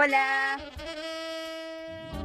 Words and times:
Hola. 0.00 0.58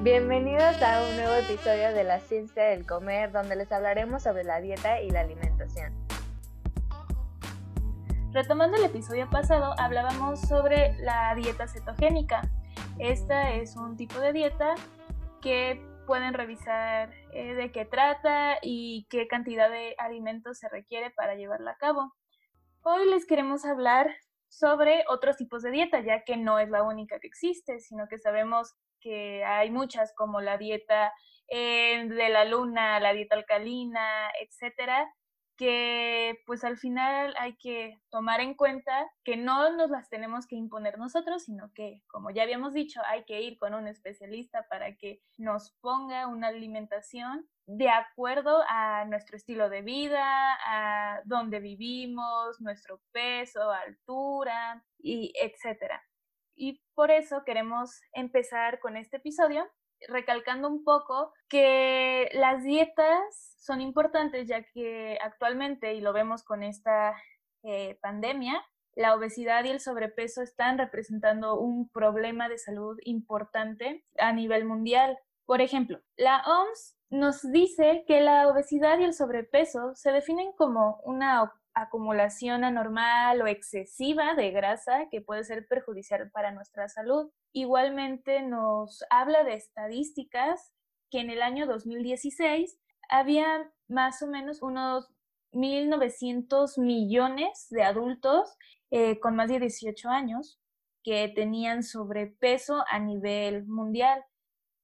Bienvenidos 0.01 0.79
a 0.83 1.01
un 1.09 1.15
nuevo 1.15 1.33
episodio 1.33 1.91
de 1.91 2.03
La 2.03 2.19
Ciencia 2.19 2.65
del 2.65 2.85
Comer, 2.85 3.31
donde 3.31 3.55
les 3.55 3.71
hablaremos 3.71 4.21
sobre 4.21 4.43
la 4.43 4.61
dieta 4.61 5.01
y 5.01 5.09
la 5.09 5.21
alimentación. 5.21 5.91
Retomando 8.31 8.77
el 8.77 8.83
episodio 8.83 9.27
pasado, 9.27 9.73
hablábamos 9.79 10.39
sobre 10.41 10.95
la 10.99 11.33
dieta 11.33 11.67
cetogénica. 11.67 12.43
Esta 12.99 13.53
es 13.53 13.75
un 13.75 13.97
tipo 13.97 14.19
de 14.19 14.33
dieta 14.33 14.75
que 15.41 15.83
pueden 16.05 16.35
revisar 16.35 17.11
eh, 17.31 17.55
de 17.55 17.71
qué 17.71 17.85
trata 17.85 18.59
y 18.61 19.07
qué 19.09 19.27
cantidad 19.27 19.71
de 19.71 19.95
alimentos 19.97 20.59
se 20.59 20.69
requiere 20.69 21.09
para 21.09 21.33
llevarla 21.33 21.71
a 21.71 21.77
cabo. 21.77 22.13
Hoy 22.83 23.09
les 23.09 23.25
queremos 23.25 23.65
hablar 23.65 24.11
sobre 24.59 25.03
otros 25.09 25.37
tipos 25.37 25.63
de 25.63 25.71
dieta, 25.71 25.99
ya 26.01 26.23
que 26.23 26.37
no 26.37 26.59
es 26.59 26.69
la 26.69 26.83
única 26.83 27.19
que 27.19 27.27
existe, 27.27 27.79
sino 27.79 28.07
que 28.07 28.19
sabemos 28.19 28.75
que 28.99 29.43
hay 29.43 29.71
muchas 29.71 30.13
como 30.15 30.41
la 30.41 30.57
dieta 30.57 31.11
eh, 31.47 32.05
de 32.07 32.29
la 32.29 32.45
luna, 32.45 32.99
la 32.99 33.13
dieta 33.13 33.35
alcalina, 33.35 34.31
etcétera, 34.39 35.11
que 35.57 36.41
pues 36.45 36.63
al 36.63 36.77
final 36.77 37.33
hay 37.37 37.55
que 37.57 37.99
tomar 38.09 38.41
en 38.41 38.55
cuenta 38.55 39.09
que 39.23 39.37
no 39.37 39.71
nos 39.75 39.89
las 39.89 40.09
tenemos 40.09 40.47
que 40.47 40.55
imponer 40.55 40.97
nosotros, 40.97 41.43
sino 41.43 41.71
que, 41.73 42.01
como 42.07 42.31
ya 42.31 42.43
habíamos 42.43 42.73
dicho, 42.73 43.01
hay 43.05 43.23
que 43.25 43.41
ir 43.41 43.57
con 43.57 43.73
un 43.73 43.87
especialista 43.87 44.67
para 44.69 44.95
que 44.95 45.21
nos 45.37 45.71
ponga 45.81 46.27
una 46.27 46.47
alimentación 46.47 47.47
de 47.65 47.89
acuerdo 47.89 48.63
a 48.67 49.05
nuestro 49.05 49.37
estilo 49.37 49.69
de 49.69 49.81
vida, 49.81 50.57
a 50.65 51.21
dónde 51.25 51.59
vivimos, 51.59 52.59
nuestro 52.59 53.01
peso, 53.11 53.71
altura 53.71 54.83
y 54.99 55.33
etcétera. 55.41 56.01
Y 56.55 56.81
por 56.93 57.09
eso 57.11 57.43
queremos 57.45 58.01
empezar 58.13 58.79
con 58.79 58.97
este 58.97 59.17
episodio 59.17 59.67
recalcando 60.07 60.67
un 60.67 60.83
poco 60.83 61.33
que 61.49 62.29
las 62.33 62.63
dietas 62.63 63.55
son 63.57 63.81
importantes 63.81 64.47
ya 64.47 64.63
que 64.63 65.17
actualmente, 65.21 65.93
y 65.93 66.01
lo 66.01 66.13
vemos 66.13 66.43
con 66.43 66.63
esta 66.63 67.15
eh, 67.63 67.97
pandemia, 68.01 68.63
la 68.95 69.15
obesidad 69.15 69.63
y 69.63 69.69
el 69.69 69.79
sobrepeso 69.79 70.41
están 70.41 70.77
representando 70.77 71.59
un 71.59 71.89
problema 71.89 72.47
de 72.47 72.57
salud 72.57 72.97
importante 73.03 74.05
a 74.19 74.33
nivel 74.33 74.65
mundial. 74.65 75.17
Por 75.45 75.61
ejemplo, 75.61 75.99
la 76.15 76.43
OMS 76.45 76.95
nos 77.09 77.41
dice 77.51 78.03
que 78.07 78.21
la 78.21 78.47
obesidad 78.47 78.99
y 78.99 79.03
el 79.03 79.13
sobrepeso 79.13 79.95
se 79.95 80.11
definen 80.11 80.51
como 80.53 80.99
una 81.03 81.51
acumulación 81.75 82.63
anormal 82.63 83.41
o 83.41 83.47
excesiva 83.47 84.35
de 84.35 84.51
grasa 84.51 85.07
que 85.09 85.21
puede 85.21 85.43
ser 85.43 85.67
perjudicial 85.67 86.29
para 86.31 86.51
nuestra 86.51 86.87
salud. 86.87 87.31
Igualmente 87.51 88.41
nos 88.41 89.03
habla 89.09 89.43
de 89.43 89.55
estadísticas 89.55 90.71
que 91.09 91.19
en 91.19 91.29
el 91.29 91.41
año 91.41 91.65
2016 91.67 92.79
había 93.09 93.71
más 93.87 94.21
o 94.21 94.27
menos 94.27 94.61
unos 94.61 95.09
1.900 95.51 96.79
millones 96.79 97.67
de 97.69 97.83
adultos 97.83 98.57
eh, 98.91 99.19
con 99.19 99.35
más 99.35 99.49
de 99.49 99.59
18 99.59 100.09
años 100.09 100.59
que 101.03 101.31
tenían 101.35 101.83
sobrepeso 101.83 102.83
a 102.89 102.99
nivel 102.99 103.65
mundial. 103.65 104.23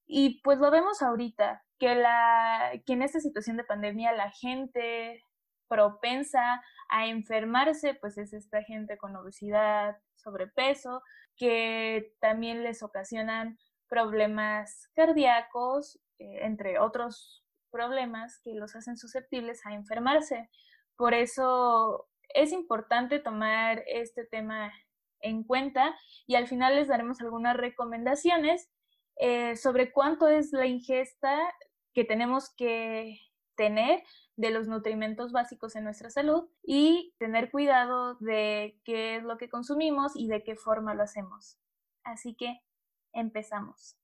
Y 0.06 0.40
pues 0.42 0.58
lo 0.58 0.70
vemos 0.70 1.02
ahorita, 1.02 1.64
que, 1.78 1.94
la, 1.94 2.72
que 2.84 2.92
en 2.92 3.02
esta 3.02 3.20
situación 3.20 3.56
de 3.56 3.64
pandemia 3.64 4.12
la 4.12 4.30
gente 4.30 5.22
propensa 5.70 6.62
a 6.88 7.06
enfermarse, 7.06 7.94
pues 7.94 8.18
es 8.18 8.32
esta 8.32 8.62
gente 8.64 8.98
con 8.98 9.14
obesidad, 9.14 9.96
sobrepeso, 10.16 11.02
que 11.36 12.12
también 12.20 12.64
les 12.64 12.82
ocasionan 12.82 13.56
problemas 13.88 14.90
cardíacos, 14.94 16.00
eh, 16.18 16.40
entre 16.42 16.80
otros 16.80 17.44
problemas 17.70 18.40
que 18.42 18.54
los 18.54 18.74
hacen 18.74 18.96
susceptibles 18.96 19.64
a 19.64 19.72
enfermarse. 19.72 20.50
Por 20.96 21.14
eso 21.14 22.08
es 22.34 22.52
importante 22.52 23.20
tomar 23.20 23.84
este 23.86 24.24
tema 24.24 24.72
en 25.20 25.44
cuenta 25.44 25.94
y 26.26 26.34
al 26.34 26.48
final 26.48 26.74
les 26.74 26.88
daremos 26.88 27.20
algunas 27.20 27.56
recomendaciones 27.56 28.68
eh, 29.16 29.54
sobre 29.54 29.92
cuánto 29.92 30.26
es 30.28 30.52
la 30.52 30.66
ingesta 30.66 31.38
que 31.94 32.04
tenemos 32.04 32.52
que 32.56 33.20
tener 33.54 34.02
de 34.40 34.50
los 34.50 34.68
nutrimentos 34.68 35.32
básicos 35.32 35.76
en 35.76 35.84
nuestra 35.84 36.08
salud 36.08 36.48
y 36.62 37.14
tener 37.18 37.50
cuidado 37.50 38.14
de 38.20 38.80
qué 38.84 39.16
es 39.16 39.22
lo 39.22 39.36
que 39.36 39.50
consumimos 39.50 40.16
y 40.16 40.28
de 40.28 40.42
qué 40.42 40.56
forma 40.56 40.94
lo 40.94 41.02
hacemos. 41.02 41.58
Así 42.04 42.34
que 42.34 42.62
empezamos. 43.12 43.96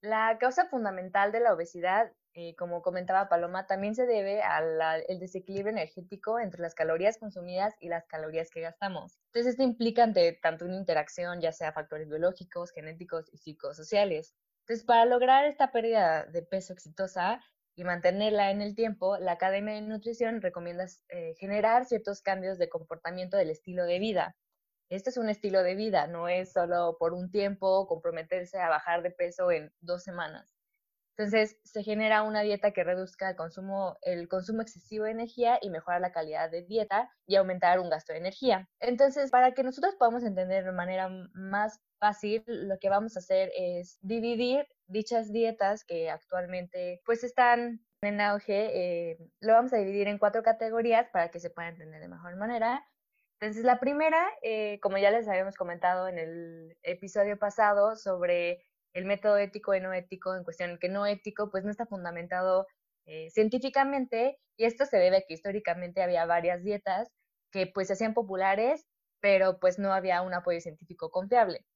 La 0.00 0.38
causa 0.38 0.68
fundamental 0.68 1.32
de 1.32 1.40
la 1.40 1.52
obesidad, 1.52 2.12
eh, 2.34 2.54
como 2.54 2.80
comentaba 2.80 3.28
Paloma, 3.28 3.66
también 3.66 3.96
se 3.96 4.06
debe 4.06 4.40
al 4.40 4.78
desequilibrio 5.18 5.72
energético 5.72 6.38
entre 6.38 6.62
las 6.62 6.76
calorías 6.76 7.18
consumidas 7.18 7.74
y 7.80 7.88
las 7.88 8.06
calorías 8.06 8.50
que 8.50 8.60
gastamos. 8.60 9.18
Entonces, 9.32 9.52
esto 9.52 9.64
implica 9.64 10.08
tanto 10.40 10.64
una 10.64 10.76
interacción, 10.76 11.40
ya 11.40 11.50
sea 11.50 11.72
factores 11.72 12.08
biológicos, 12.08 12.70
genéticos 12.70 13.28
y 13.32 13.38
psicosociales. 13.38 14.32
Entonces, 14.60 14.86
para 14.86 15.06
lograr 15.06 15.44
esta 15.44 15.72
pérdida 15.72 16.24
de 16.26 16.42
peso 16.42 16.72
exitosa, 16.72 17.40
y 17.76 17.84
mantenerla 17.84 18.50
en 18.50 18.62
el 18.62 18.74
tiempo, 18.74 19.18
la 19.18 19.32
Academia 19.32 19.74
de 19.74 19.82
Nutrición 19.82 20.40
recomienda 20.40 20.86
eh, 21.10 21.34
generar 21.38 21.84
ciertos 21.84 22.22
cambios 22.22 22.58
de 22.58 22.70
comportamiento 22.70 23.36
del 23.36 23.50
estilo 23.50 23.84
de 23.84 23.98
vida. 23.98 24.34
Este 24.88 25.10
es 25.10 25.18
un 25.18 25.28
estilo 25.28 25.62
de 25.62 25.74
vida, 25.74 26.06
no 26.06 26.28
es 26.28 26.52
solo 26.52 26.96
por 26.98 27.12
un 27.12 27.30
tiempo 27.30 27.86
comprometerse 27.86 28.58
a 28.58 28.70
bajar 28.70 29.02
de 29.02 29.10
peso 29.10 29.50
en 29.50 29.72
dos 29.80 30.02
semanas. 30.02 30.55
Entonces, 31.18 31.58
se 31.64 31.82
genera 31.82 32.22
una 32.22 32.42
dieta 32.42 32.72
que 32.72 32.84
reduzca 32.84 33.30
el 33.30 33.36
consumo, 33.36 33.96
el 34.02 34.28
consumo 34.28 34.60
excesivo 34.60 35.04
de 35.04 35.12
energía 35.12 35.58
y 35.62 35.70
mejora 35.70 35.98
la 35.98 36.12
calidad 36.12 36.50
de 36.50 36.62
dieta 36.62 37.10
y 37.26 37.36
aumentar 37.36 37.80
un 37.80 37.88
gasto 37.88 38.12
de 38.12 38.18
energía. 38.18 38.68
Entonces, 38.80 39.30
para 39.30 39.52
que 39.52 39.62
nosotros 39.62 39.94
podamos 39.96 40.24
entender 40.24 40.64
de 40.64 40.72
manera 40.72 41.08
más 41.32 41.80
fácil, 41.98 42.44
lo 42.46 42.78
que 42.78 42.90
vamos 42.90 43.16
a 43.16 43.20
hacer 43.20 43.50
es 43.56 43.98
dividir 44.02 44.66
dichas 44.86 45.32
dietas 45.32 45.84
que 45.84 46.10
actualmente 46.10 47.00
pues 47.06 47.24
están 47.24 47.80
en 48.02 48.20
auge, 48.20 49.10
eh, 49.12 49.18
lo 49.40 49.54
vamos 49.54 49.72
a 49.72 49.78
dividir 49.78 50.08
en 50.08 50.18
cuatro 50.18 50.42
categorías 50.42 51.08
para 51.10 51.30
que 51.30 51.40
se 51.40 51.50
pueda 51.50 51.68
entender 51.68 52.00
de 52.00 52.08
mejor 52.08 52.36
manera. 52.36 52.86
Entonces, 53.40 53.64
la 53.64 53.80
primera, 53.80 54.26
eh, 54.42 54.78
como 54.80 54.98
ya 54.98 55.10
les 55.10 55.28
habíamos 55.28 55.56
comentado 55.56 56.08
en 56.08 56.18
el 56.18 56.76
episodio 56.82 57.38
pasado 57.38 57.96
sobre 57.96 58.64
el 58.96 59.04
método 59.04 59.36
ético 59.36 59.74
y 59.74 59.80
no 59.80 59.92
ético, 59.92 60.34
en 60.34 60.42
cuestión 60.42 60.78
que 60.78 60.88
no 60.88 61.06
ético, 61.06 61.50
pues 61.50 61.64
no 61.64 61.70
está 61.70 61.84
fundamentado 61.86 62.66
eh, 63.04 63.28
científicamente 63.30 64.38
y 64.56 64.64
esto 64.64 64.86
se 64.86 64.96
debe 64.96 65.18
a 65.18 65.20
que 65.20 65.34
históricamente 65.34 66.02
había 66.02 66.24
varias 66.24 66.64
dietas 66.64 67.08
que 67.52 67.66
pues 67.66 67.88
se 67.88 67.92
hacían 67.92 68.14
populares, 68.14 68.86
pero 69.20 69.60
pues 69.60 69.78
no 69.78 69.92
había 69.92 70.22
un 70.22 70.32
apoyo 70.32 70.60
científico 70.60 71.10
confiable. 71.10 71.66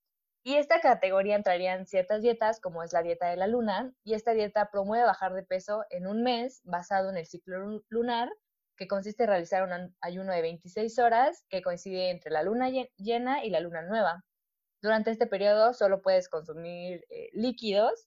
Y 0.42 0.56
esta 0.56 0.80
categoría 0.80 1.36
entrarían 1.36 1.86
ciertas 1.86 2.22
dietas, 2.22 2.58
como 2.58 2.82
es 2.82 2.94
la 2.94 3.02
dieta 3.02 3.28
de 3.28 3.36
la 3.36 3.46
luna, 3.46 3.92
y 4.02 4.14
esta 4.14 4.32
dieta 4.32 4.70
promueve 4.72 5.04
bajar 5.04 5.34
de 5.34 5.42
peso 5.42 5.84
en 5.90 6.06
un 6.06 6.22
mes 6.22 6.62
basado 6.64 7.10
en 7.10 7.18
el 7.18 7.26
ciclo 7.26 7.82
lunar, 7.90 8.30
que 8.78 8.88
consiste 8.88 9.24
en 9.24 9.28
realizar 9.28 9.62
un 9.62 9.94
ayuno 10.00 10.32
de 10.32 10.40
26 10.40 10.98
horas 11.00 11.44
que 11.50 11.60
coincide 11.60 12.08
entre 12.08 12.30
la 12.30 12.42
luna 12.42 12.70
llena 12.96 13.44
y 13.44 13.50
la 13.50 13.60
luna 13.60 13.82
nueva. 13.82 14.24
Durante 14.82 15.10
este 15.10 15.26
periodo 15.26 15.74
solo 15.74 16.02
puedes 16.02 16.28
consumir 16.28 17.04
eh, 17.10 17.28
líquidos 17.32 18.06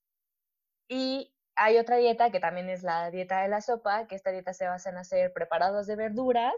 y 0.88 1.34
hay 1.56 1.78
otra 1.78 1.98
dieta 1.98 2.32
que 2.32 2.40
también 2.40 2.70
es 2.70 2.84
la 2.84 3.12
dieta 3.12 3.42
de 3.42 3.48
la 3.48 3.62
sopa, 3.62 4.08
que 4.08 4.16
esta 4.16 4.32
dieta 4.32 4.54
se 4.54 4.68
basa 4.68 4.90
en 4.90 4.98
hacer 4.98 5.34
preparados 5.34 5.88
de 5.88 5.96
verduras 5.96 6.54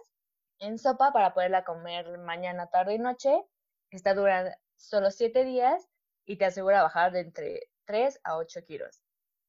en 0.60 0.78
sopa 0.78 1.12
para 1.12 1.34
poderla 1.34 1.66
comer 1.66 2.18
mañana, 2.18 2.68
tarde 2.68 2.96
y 2.96 3.00
noche. 3.00 3.44
Esta 3.92 4.14
dura 4.14 4.58
solo 4.78 5.12
7 5.12 5.44
días 5.44 5.90
y 6.26 6.38
te 6.38 6.46
asegura 6.46 6.84
bajar 6.84 7.12
de 7.12 7.22
entre 7.22 7.70
3 7.86 8.20
a 8.24 8.38
8 8.38 8.62
kilos. 8.66 9.02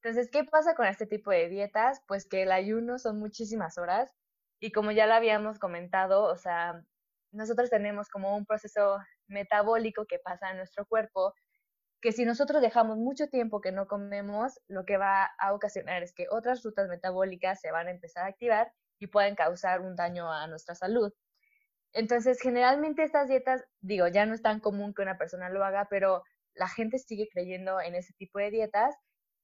Entonces, 0.02 0.31
¿qué 0.31 0.44
pasa 0.44 0.75
con 0.75 0.87
este 0.87 1.06
tipo 1.06 1.31
de 1.31 1.49
dietas? 1.49 2.02
Pues 2.06 2.26
que 2.26 2.43
el 2.43 2.52
ayuno 2.52 2.99
son 2.99 3.19
muchísimas 3.19 3.79
horas 3.79 4.14
y 4.61 4.73
como 4.73 4.93
ya 4.93 5.06
lo 5.06 5.14
habíamos 5.14 5.58
comentado, 5.58 6.25
o 6.25 6.37
sea, 6.37 6.85
nosotros 7.32 7.70
tenemos 7.70 8.08
como 8.08 8.37
un 8.37 8.46
proceso 8.46 8.99
metabólico 9.28 10.06
que 10.06 10.19
pasa 10.19 10.50
en 10.50 10.58
nuestro 10.58 10.87
cuerpo, 10.87 11.34
que 12.00 12.12
si 12.12 12.25
nosotros 12.25 12.62
dejamos 12.62 12.99
mucho 12.99 13.28
tiempo 13.28 13.61
que 13.61 13.73
no 13.73 13.87
comemos, 13.87 14.61
lo 14.69 14.84
que 14.84 14.96
va 14.96 15.31
a 15.38 15.55
ocasionar 15.55 16.02
es 16.02 16.12
que 16.12 16.26
otras 16.31 16.62
rutas 16.62 16.88
metabólicas 16.88 17.61
se 17.61 17.70
van 17.73 17.88
a 17.88 17.90
empezar 17.90 18.25
a 18.25 18.28
activar 18.28 18.73
y 18.99 19.08
pueden 19.08 19.34
causar 19.34 19.81
un 19.81 19.96
daño 19.96 20.31
a 20.31 20.46
nuestra 20.46 20.75
salud. 20.75 21.12
Entonces, 21.93 22.40
generalmente 22.40 23.02
estas 23.02 23.29
dietas, 23.29 23.64
digo, 23.81 24.06
ya 24.08 24.26
no 24.26 24.34
es 24.34 24.43
tan 24.43 24.61
común 24.61 24.94
que 24.94 25.02
una 25.02 25.19
persona 25.19 25.49
lo 25.49 25.64
haga, 25.64 25.88
pero 25.88 26.22
la 26.55 26.69
gente 26.69 26.99
sigue 26.99 27.29
creyendo 27.32 27.81
en 27.81 27.94
ese 27.94 28.12
tipo 28.14 28.38
de 28.38 28.50
dietas 28.50 28.94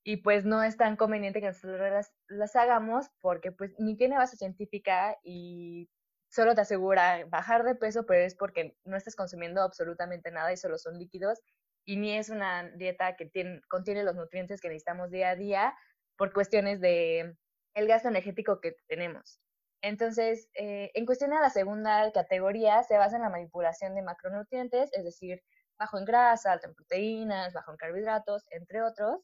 y 0.05 0.19
pues 0.19 0.45
no 0.45 0.63
es 0.63 0.77
tan 0.77 0.97
conveniente 0.97 1.41
que 1.41 1.47
nosotros 1.47 1.81
las, 1.81 2.13
las 2.29 2.57
hagamos 2.57 3.07
porque 3.21 3.53
pues 3.53 3.73
ni 3.79 3.97
tiene 3.97 4.17
base 4.17 4.37
científica 4.37 5.17
y 5.23 5.89
solo 6.33 6.55
te 6.55 6.63
asegura 6.63 7.27
bajar 7.27 7.63
de 7.63 7.75
peso, 7.75 8.07
pero 8.07 8.25
es 8.25 8.35
porque 8.35 8.75
no 8.85 8.97
estás 8.97 9.17
consumiendo 9.17 9.61
absolutamente 9.61 10.31
nada 10.31 10.51
y 10.53 10.57
solo 10.57 10.79
son 10.79 10.99
líquidos 10.99 11.41
y 11.85 11.97
ni 11.97 12.17
es 12.17 12.31
una 12.31 12.71
dieta 12.71 13.17
que 13.17 13.27
tiene, 13.27 13.61
contiene 13.69 14.03
los 14.03 14.17
nutrientes 14.17 14.61
que 14.61 14.69
necesitamos 14.69 15.11
día 15.11 15.31
a 15.31 15.37
día 15.37 15.75
por 16.17 16.33
cuestiones 16.33 16.81
de 16.81 17.37
el 17.75 17.87
gasto 17.87 18.09
energético 18.09 18.61
que 18.61 18.77
tenemos. 18.87 19.41
Entonces, 19.83 20.49
eh, 20.55 20.91
en 20.95 21.05
cuestión 21.05 21.35
a 21.35 21.41
la 21.41 21.51
segunda 21.51 22.11
categoría, 22.13 22.83
se 22.83 22.97
basa 22.97 23.17
en 23.17 23.23
la 23.23 23.31
manipulación 23.31 23.95
de 23.95 24.03
macronutrientes, 24.03 24.91
es 24.95 25.05
decir, 25.05 25.43
bajo 25.79 25.99
en 25.99 26.05
grasa, 26.07 26.53
alto 26.53 26.69
en 26.69 26.75
proteínas, 26.75 27.53
bajo 27.53 27.73
en 27.73 27.77
carbohidratos, 27.77 28.45
entre 28.51 28.83
otros. 28.83 29.21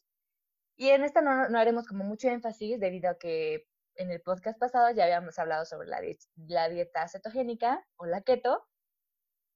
Y 0.77 0.91
en 0.91 1.05
esta 1.05 1.23
no, 1.23 1.49
no 1.49 1.59
haremos 1.59 1.87
como 1.87 2.05
mucho 2.05 2.29
énfasis 2.29 2.81
debido 2.81 3.11
a 3.11 3.19
que 3.19 3.67
en 3.99 4.11
el 4.11 4.21
podcast 4.23 4.59
pasado 4.59 4.91
ya 4.93 5.05
habíamos 5.05 5.39
hablado 5.39 5.65
sobre 5.65 5.89
la, 5.89 6.01
la 6.47 6.69
dieta 6.69 7.07
cetogénica 7.09 7.85
o 7.97 8.07
la 8.07 8.23
keto, 8.23 8.67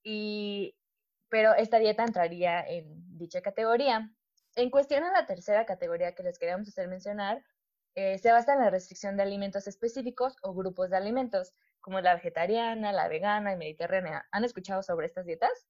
y, 0.03 0.77
pero 1.29 1.55
esta 1.55 1.79
dieta 1.79 2.05
entraría 2.05 2.61
en 2.61 3.17
dicha 3.17 3.41
categoría. 3.41 4.11
En 4.57 4.71
cuestión 4.71 5.05
a 5.05 5.13
la 5.13 5.27
tercera 5.27 5.65
categoría 5.65 6.15
que 6.15 6.25
les 6.25 6.39
queríamos 6.39 6.69
hacer 6.69 6.89
mencionar, 6.89 7.43
eh, 7.95 8.19
se 8.19 8.33
basa 8.33 8.55
en 8.55 8.61
la 8.61 8.71
restricción 8.71 9.17
de 9.17 9.23
alimentos 9.23 9.67
específicos 9.67 10.37
o 10.43 10.53
grupos 10.55 10.91
de 10.91 10.97
alimentos, 10.97 11.55
como 11.81 12.01
la 12.01 12.15
vegetariana, 12.15 12.93
la 12.93 13.09
vegana 13.09 13.53
y 13.53 13.57
mediterránea. 13.57 14.27
¿Han 14.33 14.45
escuchado 14.45 14.83
sobre 14.83 15.07
estas 15.07 15.27
dietas? 15.27 15.67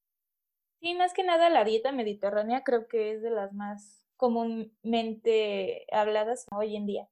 Sí, 0.80 0.94
más 0.94 1.12
que 1.12 1.24
nada 1.24 1.48
la 1.50 1.64
dieta 1.64 1.92
mediterránea 1.92 2.64
creo 2.64 2.88
que 2.88 3.12
es 3.12 3.22
de 3.22 3.30
las 3.30 3.52
más 3.52 4.04
comúnmente 4.16 5.86
habladas 5.92 6.46
hoy 6.52 6.76
en 6.76 6.86
día. 6.86 7.08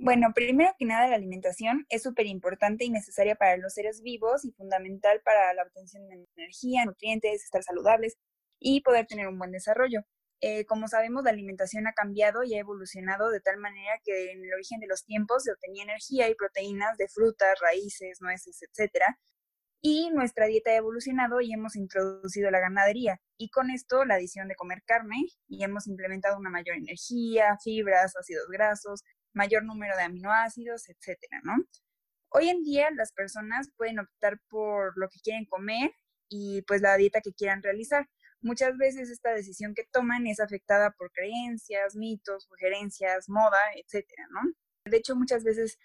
Bueno, 0.00 0.28
primero 0.32 0.70
que 0.78 0.84
nada, 0.84 1.08
la 1.08 1.16
alimentación 1.16 1.84
es 1.88 2.04
súper 2.04 2.26
importante 2.26 2.84
y 2.84 2.90
necesaria 2.90 3.34
para 3.34 3.56
los 3.56 3.74
seres 3.74 4.00
vivos 4.00 4.44
y 4.44 4.52
fundamental 4.52 5.20
para 5.24 5.52
la 5.54 5.64
obtención 5.64 6.06
de 6.08 6.24
energía, 6.36 6.84
nutrientes, 6.84 7.42
estar 7.42 7.64
saludables 7.64 8.16
y 8.60 8.80
poder 8.82 9.06
tener 9.06 9.26
un 9.26 9.38
buen 9.38 9.50
desarrollo. 9.50 10.02
Eh, 10.40 10.64
como 10.66 10.86
sabemos, 10.86 11.24
la 11.24 11.30
alimentación 11.30 11.88
ha 11.88 11.94
cambiado 11.94 12.44
y 12.44 12.54
ha 12.54 12.60
evolucionado 12.60 13.28
de 13.30 13.40
tal 13.40 13.58
manera 13.58 14.00
que 14.04 14.30
en 14.30 14.44
el 14.44 14.54
origen 14.54 14.78
de 14.78 14.86
los 14.86 15.04
tiempos 15.04 15.42
se 15.42 15.52
obtenía 15.52 15.82
energía 15.82 16.28
y 16.28 16.36
proteínas 16.36 16.96
de 16.96 17.08
frutas, 17.08 17.58
raíces, 17.60 18.18
nueces, 18.20 18.60
etc. 18.62 19.02
Y 19.82 20.10
nuestra 20.10 20.46
dieta 20.46 20.70
ha 20.70 20.76
evolucionado 20.76 21.40
y 21.40 21.52
hemos 21.52 21.74
introducido 21.74 22.52
la 22.52 22.60
ganadería 22.60 23.20
y 23.36 23.50
con 23.50 23.70
esto 23.70 24.04
la 24.04 24.14
adición 24.14 24.46
de 24.46 24.54
comer 24.54 24.82
carne 24.86 25.26
y 25.48 25.64
hemos 25.64 25.88
implementado 25.88 26.38
una 26.38 26.50
mayor 26.50 26.76
energía, 26.76 27.56
fibras, 27.62 28.16
ácidos 28.16 28.46
grasos, 28.48 29.02
mayor 29.38 29.62
número 29.64 29.96
de 29.96 30.02
aminoácidos, 30.02 30.88
etcétera, 30.88 31.40
¿no? 31.44 31.54
Hoy 32.30 32.48
en 32.48 32.62
día 32.64 32.90
las 32.90 33.12
personas 33.12 33.70
pueden 33.76 34.00
optar 34.00 34.40
por 34.50 34.98
lo 34.98 35.08
que 35.08 35.20
quieren 35.20 35.46
comer 35.46 35.92
y 36.28 36.62
pues 36.62 36.82
la 36.82 36.96
dieta 36.96 37.20
que 37.20 37.32
quieran 37.32 37.62
realizar. 37.62 38.08
Muchas 38.40 38.76
veces 38.76 39.10
esta 39.10 39.32
decisión 39.32 39.74
que 39.74 39.84
toman 39.92 40.26
es 40.26 40.40
afectada 40.40 40.90
por 40.90 41.12
creencias, 41.12 41.94
mitos, 41.94 42.44
sugerencias, 42.44 43.28
moda, 43.28 43.58
etcétera, 43.76 44.26
¿no? 44.30 44.40
De 44.90 44.96
hecho, 44.96 45.14
muchas 45.14 45.44
veces 45.44 45.78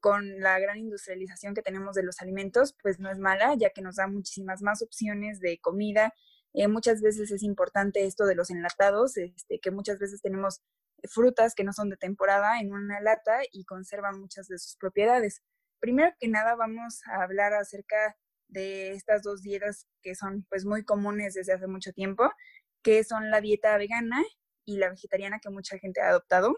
con 0.00 0.40
la 0.40 0.58
gran 0.58 0.78
industrialización 0.78 1.54
que 1.54 1.62
tenemos 1.62 1.94
de 1.94 2.02
los 2.02 2.20
alimentos, 2.20 2.74
pues 2.82 2.98
no 2.98 3.10
es 3.10 3.18
mala, 3.18 3.54
ya 3.56 3.70
que 3.70 3.82
nos 3.82 3.96
da 3.96 4.08
muchísimas 4.08 4.62
más 4.62 4.82
opciones 4.82 5.40
de 5.40 5.58
comida. 5.60 6.12
Eh, 6.54 6.68
muchas 6.68 7.00
veces 7.02 7.30
es 7.30 7.42
importante 7.42 8.04
esto 8.04 8.26
de 8.26 8.34
los 8.34 8.50
enlatados, 8.50 9.16
este, 9.16 9.60
que 9.60 9.70
muchas 9.70 9.98
veces 9.98 10.20
tenemos 10.22 10.60
frutas 11.06 11.54
que 11.54 11.64
no 11.64 11.72
son 11.72 11.90
de 11.90 11.96
temporada 11.96 12.60
en 12.60 12.72
una 12.72 13.00
lata 13.00 13.40
y 13.52 13.64
conservan 13.64 14.20
muchas 14.20 14.48
de 14.48 14.58
sus 14.58 14.76
propiedades. 14.76 15.42
Primero 15.80 16.12
que 16.18 16.28
nada 16.28 16.54
vamos 16.54 17.00
a 17.06 17.22
hablar 17.22 17.54
acerca 17.54 18.16
de 18.48 18.92
estas 18.92 19.22
dos 19.22 19.42
dietas 19.42 19.86
que 20.02 20.14
son 20.14 20.46
pues 20.48 20.64
muy 20.64 20.84
comunes 20.84 21.34
desde 21.34 21.52
hace 21.52 21.66
mucho 21.66 21.92
tiempo, 21.92 22.30
que 22.82 23.04
son 23.04 23.30
la 23.30 23.40
dieta 23.40 23.76
vegana 23.76 24.22
y 24.64 24.78
la 24.78 24.90
vegetariana 24.90 25.40
que 25.40 25.50
mucha 25.50 25.78
gente 25.78 26.00
ha 26.00 26.08
adoptado. 26.08 26.56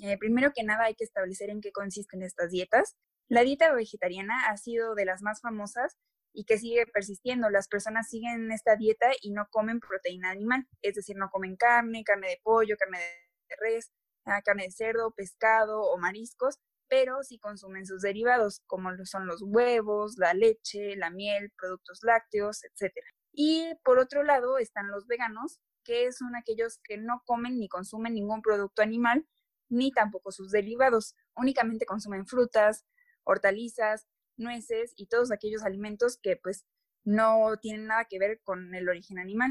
Eh, 0.00 0.18
primero 0.18 0.52
que 0.54 0.64
nada 0.64 0.84
hay 0.84 0.94
que 0.94 1.04
establecer 1.04 1.50
en 1.50 1.60
qué 1.60 1.72
consisten 1.72 2.22
estas 2.22 2.50
dietas. 2.50 2.96
La 3.28 3.42
dieta 3.42 3.72
vegetariana 3.72 4.48
ha 4.48 4.56
sido 4.56 4.94
de 4.94 5.04
las 5.04 5.22
más 5.22 5.40
famosas 5.40 5.96
y 6.32 6.44
que 6.44 6.58
sigue 6.58 6.86
persistiendo. 6.86 7.48
Las 7.48 7.68
personas 7.68 8.08
siguen 8.08 8.50
esta 8.52 8.76
dieta 8.76 9.06
y 9.22 9.30
no 9.30 9.46
comen 9.50 9.80
proteína 9.80 10.30
animal, 10.30 10.66
es 10.82 10.94
decir, 10.94 11.16
no 11.16 11.30
comen 11.30 11.56
carne, 11.56 12.04
carne 12.04 12.28
de 12.28 12.40
pollo, 12.42 12.76
carne 12.76 12.98
de 12.98 13.23
res, 13.60 13.90
ah, 14.24 14.42
carne 14.42 14.64
de 14.64 14.70
cerdo, 14.70 15.12
pescado 15.12 15.82
o 15.82 15.98
mariscos, 15.98 16.58
pero 16.88 17.22
sí 17.22 17.38
consumen 17.38 17.86
sus 17.86 18.02
derivados, 18.02 18.62
como 18.66 18.90
son 19.04 19.26
los 19.26 19.42
huevos, 19.42 20.16
la 20.18 20.34
leche, 20.34 20.96
la 20.96 21.10
miel, 21.10 21.50
productos 21.56 22.00
lácteos, 22.02 22.62
etc. 22.64 22.92
Y 23.32 23.74
por 23.84 23.98
otro 23.98 24.22
lado 24.22 24.58
están 24.58 24.90
los 24.90 25.06
veganos, 25.06 25.60
que 25.84 26.12
son 26.12 26.36
aquellos 26.36 26.78
que 26.84 26.96
no 26.98 27.22
comen 27.26 27.58
ni 27.58 27.68
consumen 27.68 28.14
ningún 28.14 28.42
producto 28.42 28.82
animal, 28.82 29.26
ni 29.68 29.92
tampoco 29.92 30.30
sus 30.30 30.50
derivados, 30.50 31.14
únicamente 31.34 31.86
consumen 31.86 32.26
frutas, 32.26 32.84
hortalizas, 33.24 34.06
nueces 34.36 34.92
y 34.96 35.06
todos 35.06 35.32
aquellos 35.32 35.62
alimentos 35.62 36.18
que 36.18 36.36
pues 36.36 36.64
no 37.04 37.56
tienen 37.60 37.86
nada 37.86 38.06
que 38.06 38.18
ver 38.18 38.40
con 38.42 38.74
el 38.74 38.88
origen 38.88 39.18
animal. 39.18 39.50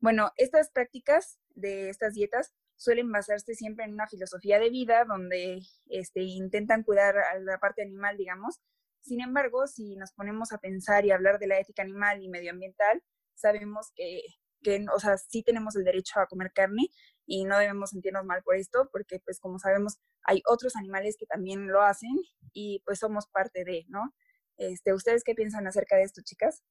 Bueno, 0.00 0.32
estas 0.36 0.70
prácticas 0.70 1.38
de 1.54 1.88
estas 1.90 2.14
dietas 2.14 2.54
suelen 2.76 3.10
basarse 3.10 3.54
siempre 3.54 3.84
en 3.84 3.94
una 3.94 4.06
filosofía 4.06 4.58
de 4.58 4.70
vida 4.70 5.04
donde 5.04 5.60
este, 5.86 6.22
intentan 6.22 6.82
cuidar 6.82 7.16
a 7.18 7.38
la 7.38 7.58
parte 7.58 7.82
animal, 7.82 8.16
digamos. 8.16 8.60
Sin 9.00 9.20
embargo, 9.20 9.66
si 9.66 9.96
nos 9.96 10.12
ponemos 10.12 10.52
a 10.52 10.58
pensar 10.58 11.04
y 11.04 11.10
hablar 11.10 11.38
de 11.38 11.46
la 11.46 11.58
ética 11.58 11.82
animal 11.82 12.22
y 12.22 12.28
medioambiental, 12.28 13.02
sabemos 13.34 13.92
que, 13.94 14.22
que, 14.62 14.84
o 14.94 14.98
sea, 14.98 15.16
sí 15.16 15.42
tenemos 15.42 15.76
el 15.76 15.84
derecho 15.84 16.20
a 16.20 16.26
comer 16.26 16.52
carne 16.52 16.88
y 17.24 17.44
no 17.44 17.58
debemos 17.58 17.90
sentirnos 17.90 18.24
mal 18.24 18.42
por 18.42 18.56
esto, 18.56 18.88
porque 18.92 19.20
pues 19.20 19.40
como 19.40 19.58
sabemos 19.58 19.98
hay 20.22 20.42
otros 20.46 20.76
animales 20.76 21.16
que 21.18 21.26
también 21.26 21.68
lo 21.68 21.82
hacen 21.82 22.16
y 22.52 22.82
pues 22.84 22.98
somos 22.98 23.26
parte 23.28 23.64
de, 23.64 23.84
¿no? 23.88 24.14
Este, 24.56 24.94
¿Ustedes 24.94 25.22
qué 25.24 25.34
piensan 25.34 25.66
acerca 25.66 25.96
de 25.96 26.04
esto, 26.04 26.22
chicas? 26.24 26.62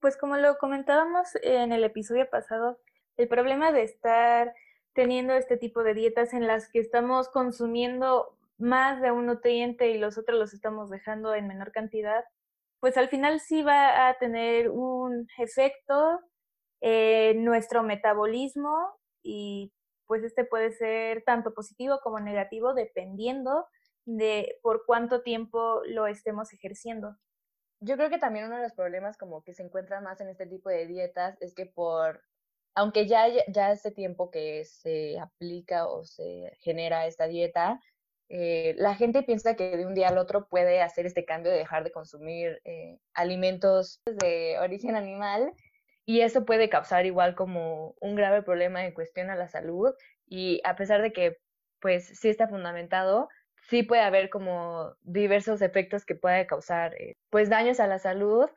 Pues 0.00 0.16
como 0.16 0.36
lo 0.36 0.58
comentábamos 0.58 1.28
en 1.42 1.72
el 1.72 1.82
episodio 1.84 2.28
pasado, 2.28 2.78
el 3.16 3.28
problema 3.28 3.72
de 3.72 3.82
estar 3.82 4.54
teniendo 4.96 5.34
este 5.34 5.56
tipo 5.56 5.84
de 5.84 5.94
dietas 5.94 6.32
en 6.32 6.46
las 6.48 6.68
que 6.68 6.80
estamos 6.80 7.28
consumiendo 7.28 8.36
más 8.58 9.00
de 9.02 9.12
un 9.12 9.26
nutriente 9.26 9.90
y 9.90 9.98
los 9.98 10.18
otros 10.18 10.38
los 10.38 10.54
estamos 10.54 10.90
dejando 10.90 11.34
en 11.34 11.46
menor 11.46 11.70
cantidad, 11.70 12.24
pues 12.80 12.96
al 12.96 13.08
final 13.08 13.38
sí 13.38 13.62
va 13.62 14.08
a 14.08 14.18
tener 14.18 14.70
un 14.70 15.28
efecto 15.38 16.20
en 16.80 17.44
nuestro 17.44 17.82
metabolismo 17.82 18.74
y 19.22 19.72
pues 20.06 20.24
este 20.24 20.44
puede 20.44 20.72
ser 20.72 21.22
tanto 21.24 21.52
positivo 21.52 22.00
como 22.02 22.18
negativo 22.18 22.74
dependiendo 22.74 23.66
de 24.06 24.58
por 24.62 24.84
cuánto 24.86 25.22
tiempo 25.22 25.82
lo 25.84 26.06
estemos 26.06 26.52
ejerciendo. 26.52 27.16
Yo 27.80 27.96
creo 27.96 28.08
que 28.08 28.18
también 28.18 28.46
uno 28.46 28.56
de 28.56 28.62
los 28.62 28.72
problemas 28.72 29.18
como 29.18 29.42
que 29.42 29.52
se 29.52 29.62
encuentran 29.62 30.04
más 30.04 30.20
en 30.20 30.30
este 30.30 30.46
tipo 30.46 30.70
de 30.70 30.86
dietas 30.86 31.36
es 31.42 31.54
que 31.54 31.66
por 31.66 32.22
aunque 32.76 33.06
ya, 33.06 33.26
ya 33.48 33.68
hace 33.68 33.90
tiempo 33.90 34.30
que 34.30 34.64
se 34.64 35.18
aplica 35.18 35.88
o 35.88 36.04
se 36.04 36.52
genera 36.60 37.06
esta 37.06 37.26
dieta, 37.26 37.80
eh, 38.28 38.74
la 38.76 38.94
gente 38.94 39.22
piensa 39.22 39.56
que 39.56 39.76
de 39.76 39.86
un 39.86 39.94
día 39.94 40.08
al 40.08 40.18
otro 40.18 40.46
puede 40.48 40.82
hacer 40.82 41.06
este 41.06 41.24
cambio 41.24 41.50
de 41.50 41.58
dejar 41.58 41.84
de 41.84 41.92
consumir 41.92 42.60
eh, 42.64 42.98
alimentos 43.14 44.02
de 44.04 44.58
origen 44.60 44.94
animal 44.94 45.52
y 46.04 46.20
eso 46.20 46.44
puede 46.44 46.68
causar 46.68 47.06
igual 47.06 47.34
como 47.34 47.94
un 48.00 48.14
grave 48.14 48.42
problema 48.42 48.84
en 48.84 48.92
cuestión 48.92 49.30
a 49.30 49.36
la 49.36 49.48
salud 49.48 49.94
y 50.26 50.60
a 50.64 50.76
pesar 50.76 51.00
de 51.00 51.12
que 51.12 51.38
pues 51.80 52.06
sí 52.18 52.28
está 52.28 52.46
fundamentado, 52.46 53.28
sí 53.68 53.84
puede 53.84 54.02
haber 54.02 54.28
como 54.28 54.94
diversos 55.02 55.62
efectos 55.62 56.04
que 56.04 56.14
puede 56.14 56.46
causar 56.46 56.94
eh, 57.00 57.14
pues 57.30 57.48
daños 57.48 57.80
a 57.80 57.86
la 57.86 57.98
salud 57.98 58.50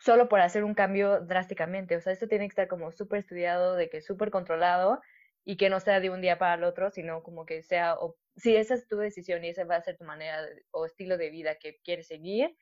solo 0.00 0.28
por 0.28 0.40
hacer 0.40 0.64
un 0.64 0.74
cambio 0.74 1.20
drásticamente. 1.20 1.96
O 1.96 2.00
sea, 2.00 2.12
esto 2.12 2.28
tiene 2.28 2.46
que 2.46 2.52
estar 2.52 2.68
como 2.68 2.92
súper 2.92 3.20
estudiado, 3.20 3.74
de 3.74 3.90
que 3.90 4.00
súper 4.00 4.30
controlado 4.30 5.00
y 5.44 5.56
que 5.56 5.70
no 5.70 5.80
sea 5.80 6.00
de 6.00 6.10
un 6.10 6.20
día 6.20 6.38
para 6.38 6.54
el 6.54 6.64
otro, 6.64 6.90
sino 6.90 7.22
como 7.22 7.46
que 7.46 7.62
sea, 7.62 7.94
o, 7.94 8.16
si 8.36 8.56
esa 8.56 8.74
es 8.74 8.86
tu 8.86 8.98
decisión 8.98 9.44
y 9.44 9.48
esa 9.48 9.64
va 9.64 9.76
a 9.76 9.82
ser 9.82 9.96
tu 9.96 10.04
manera 10.04 10.46
o 10.70 10.86
estilo 10.86 11.16
de 11.16 11.30
vida 11.30 11.56
que 11.56 11.80
quieres 11.82 12.06
seguir, 12.08 12.56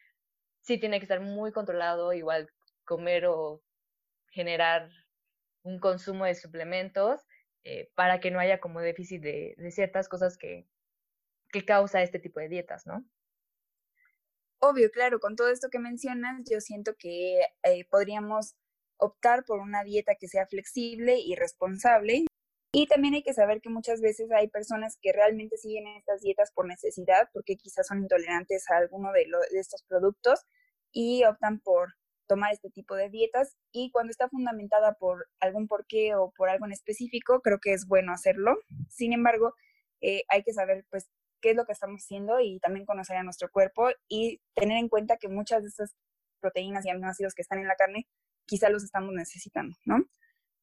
sí 0.60 0.78
tiene 0.78 0.98
que 0.98 1.04
estar 1.04 1.20
muy 1.20 1.52
controlado, 1.52 2.12
igual 2.12 2.50
comer 2.84 3.26
o 3.26 3.62
generar 4.30 4.90
un 5.62 5.80
consumo 5.80 6.24
de 6.26 6.34
suplementos 6.34 7.26
eh, 7.64 7.90
para 7.94 8.20
que 8.20 8.30
no 8.30 8.38
haya 8.38 8.60
como 8.60 8.80
déficit 8.80 9.22
de, 9.22 9.54
de 9.58 9.70
ciertas 9.72 10.08
cosas 10.08 10.38
que, 10.38 10.68
que 11.50 11.64
causa 11.64 12.02
este 12.02 12.18
tipo 12.20 12.40
de 12.40 12.48
dietas, 12.48 12.86
¿no? 12.86 13.04
Obvio, 14.60 14.90
claro, 14.90 15.20
con 15.20 15.36
todo 15.36 15.48
esto 15.48 15.68
que 15.70 15.78
mencionas, 15.78 16.42
yo 16.50 16.60
siento 16.60 16.94
que 16.98 17.40
eh, 17.62 17.84
podríamos 17.90 18.54
optar 18.98 19.44
por 19.44 19.60
una 19.60 19.84
dieta 19.84 20.14
que 20.14 20.28
sea 20.28 20.46
flexible 20.46 21.18
y 21.18 21.34
responsable. 21.34 22.24
Y 22.72 22.86
también 22.86 23.14
hay 23.14 23.22
que 23.22 23.34
saber 23.34 23.60
que 23.60 23.68
muchas 23.70 24.00
veces 24.00 24.30
hay 24.32 24.48
personas 24.48 24.98
que 25.00 25.12
realmente 25.12 25.56
siguen 25.56 25.86
estas 25.88 26.20
dietas 26.20 26.52
por 26.52 26.66
necesidad, 26.66 27.28
porque 27.32 27.56
quizás 27.56 27.86
son 27.86 28.00
intolerantes 28.00 28.70
a 28.70 28.78
alguno 28.78 29.12
de, 29.12 29.26
de 29.50 29.60
estos 29.60 29.82
productos 29.84 30.40
y 30.92 31.24
optan 31.24 31.60
por 31.60 31.94
tomar 32.26 32.52
este 32.52 32.70
tipo 32.70 32.94
de 32.96 33.08
dietas 33.08 33.56
y 33.72 33.90
cuando 33.92 34.10
está 34.10 34.28
fundamentada 34.28 34.94
por 34.94 35.28
algún 35.40 35.68
porqué 35.68 36.14
o 36.16 36.32
por 36.36 36.48
algo 36.48 36.66
en 36.66 36.72
específico, 36.72 37.40
creo 37.40 37.60
que 37.60 37.72
es 37.72 37.86
bueno 37.86 38.12
hacerlo. 38.12 38.56
Sin 38.88 39.12
embargo, 39.12 39.54
eh, 40.00 40.24
hay 40.28 40.42
que 40.42 40.52
saber 40.52 40.84
pues 40.90 41.08
qué 41.46 41.50
es 41.50 41.56
lo 41.56 41.64
que 41.64 41.74
estamos 41.74 42.02
haciendo 42.02 42.40
y 42.40 42.58
también 42.58 42.84
conocer 42.84 43.16
a 43.16 43.22
nuestro 43.22 43.48
cuerpo 43.52 43.88
y 44.08 44.40
tener 44.56 44.78
en 44.78 44.88
cuenta 44.88 45.16
que 45.16 45.28
muchas 45.28 45.62
de 45.62 45.68
estas 45.68 45.94
proteínas 46.40 46.84
y 46.84 46.90
aminoácidos 46.90 47.34
que 47.34 47.42
están 47.42 47.60
en 47.60 47.68
la 47.68 47.76
carne 47.76 48.08
quizá 48.46 48.68
los 48.68 48.82
estamos 48.82 49.14
necesitando, 49.14 49.76
¿no? 49.84 50.04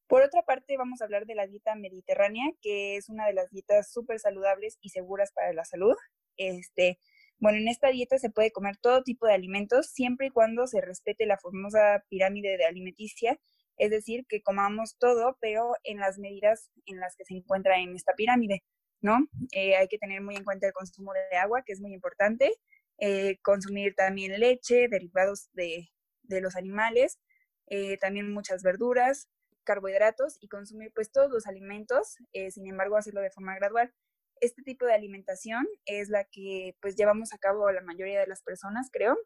Por 0.08 0.20
otra 0.20 0.42
parte, 0.42 0.76
vamos 0.76 1.00
a 1.00 1.06
hablar 1.06 1.24
de 1.24 1.36
la 1.36 1.46
dieta 1.46 1.74
mediterránea, 1.74 2.50
que 2.60 2.96
es 2.96 3.08
una 3.08 3.26
de 3.26 3.32
las 3.32 3.48
dietas 3.50 3.90
súper 3.90 4.20
saludables 4.20 4.76
y 4.82 4.90
seguras 4.90 5.32
para 5.32 5.54
la 5.54 5.64
salud. 5.64 5.94
Este, 6.36 6.98
bueno, 7.38 7.56
en 7.56 7.68
esta 7.68 7.88
dieta 7.88 8.18
se 8.18 8.28
puede 8.28 8.52
comer 8.52 8.76
todo 8.76 9.02
tipo 9.02 9.26
de 9.26 9.32
alimentos 9.32 9.86
siempre 9.86 10.26
y 10.26 10.30
cuando 10.30 10.66
se 10.66 10.82
respete 10.82 11.24
la 11.24 11.38
famosa 11.38 12.04
pirámide 12.10 12.58
de 12.58 12.66
alimenticia, 12.66 13.40
es 13.78 13.90
decir, 13.90 14.26
que 14.28 14.42
comamos 14.42 14.98
todo, 14.98 15.38
pero 15.40 15.72
en 15.82 15.98
las 15.98 16.18
medidas 16.18 16.68
en 16.84 17.00
las 17.00 17.16
que 17.16 17.24
se 17.24 17.32
encuentra 17.32 17.78
en 17.78 17.96
esta 17.96 18.12
pirámide, 18.12 18.62
¿no? 19.04 19.28
Eh, 19.52 19.76
hay 19.76 19.86
que 19.86 19.98
tener 19.98 20.22
muy 20.22 20.34
en 20.34 20.44
cuenta 20.44 20.66
el 20.66 20.72
consumo 20.72 21.12
de 21.12 21.36
agua, 21.36 21.62
que 21.62 21.74
es 21.74 21.80
muy 21.80 21.92
importante, 21.92 22.54
eh, 22.98 23.38
consumir 23.42 23.94
también 23.94 24.40
leche, 24.40 24.88
derivados 24.88 25.50
de, 25.52 25.90
los 26.28 26.56
animales, 26.56 27.18
eh, 27.66 27.98
también 27.98 28.32
muchas 28.32 28.62
verduras, 28.62 29.28
carbohidratos 29.64 30.38
y 30.40 30.48
consumir 30.48 30.90
pues 30.94 31.12
todos 31.12 31.30
los 31.30 31.46
alimentos, 31.46 32.16
sin 32.50 32.66
embargo 32.66 32.96
hacerlo 32.96 33.20
de 33.20 33.30
forma 33.30 33.54
gradual 33.56 33.92
este 34.40 34.62
tipo 34.62 34.84
de 34.84 34.94
alimentación 34.94 35.66
es 35.86 36.08
la 36.08 36.24
que 36.24 36.76
pues 36.80 36.96
llevamos 36.96 37.32
a 37.32 37.38
cabo 37.38 37.70
la 37.70 37.80
mayoría 37.80 38.20
de 38.20 38.26
las 38.26 38.42
personas, 38.42 38.90
creo. 38.92 39.16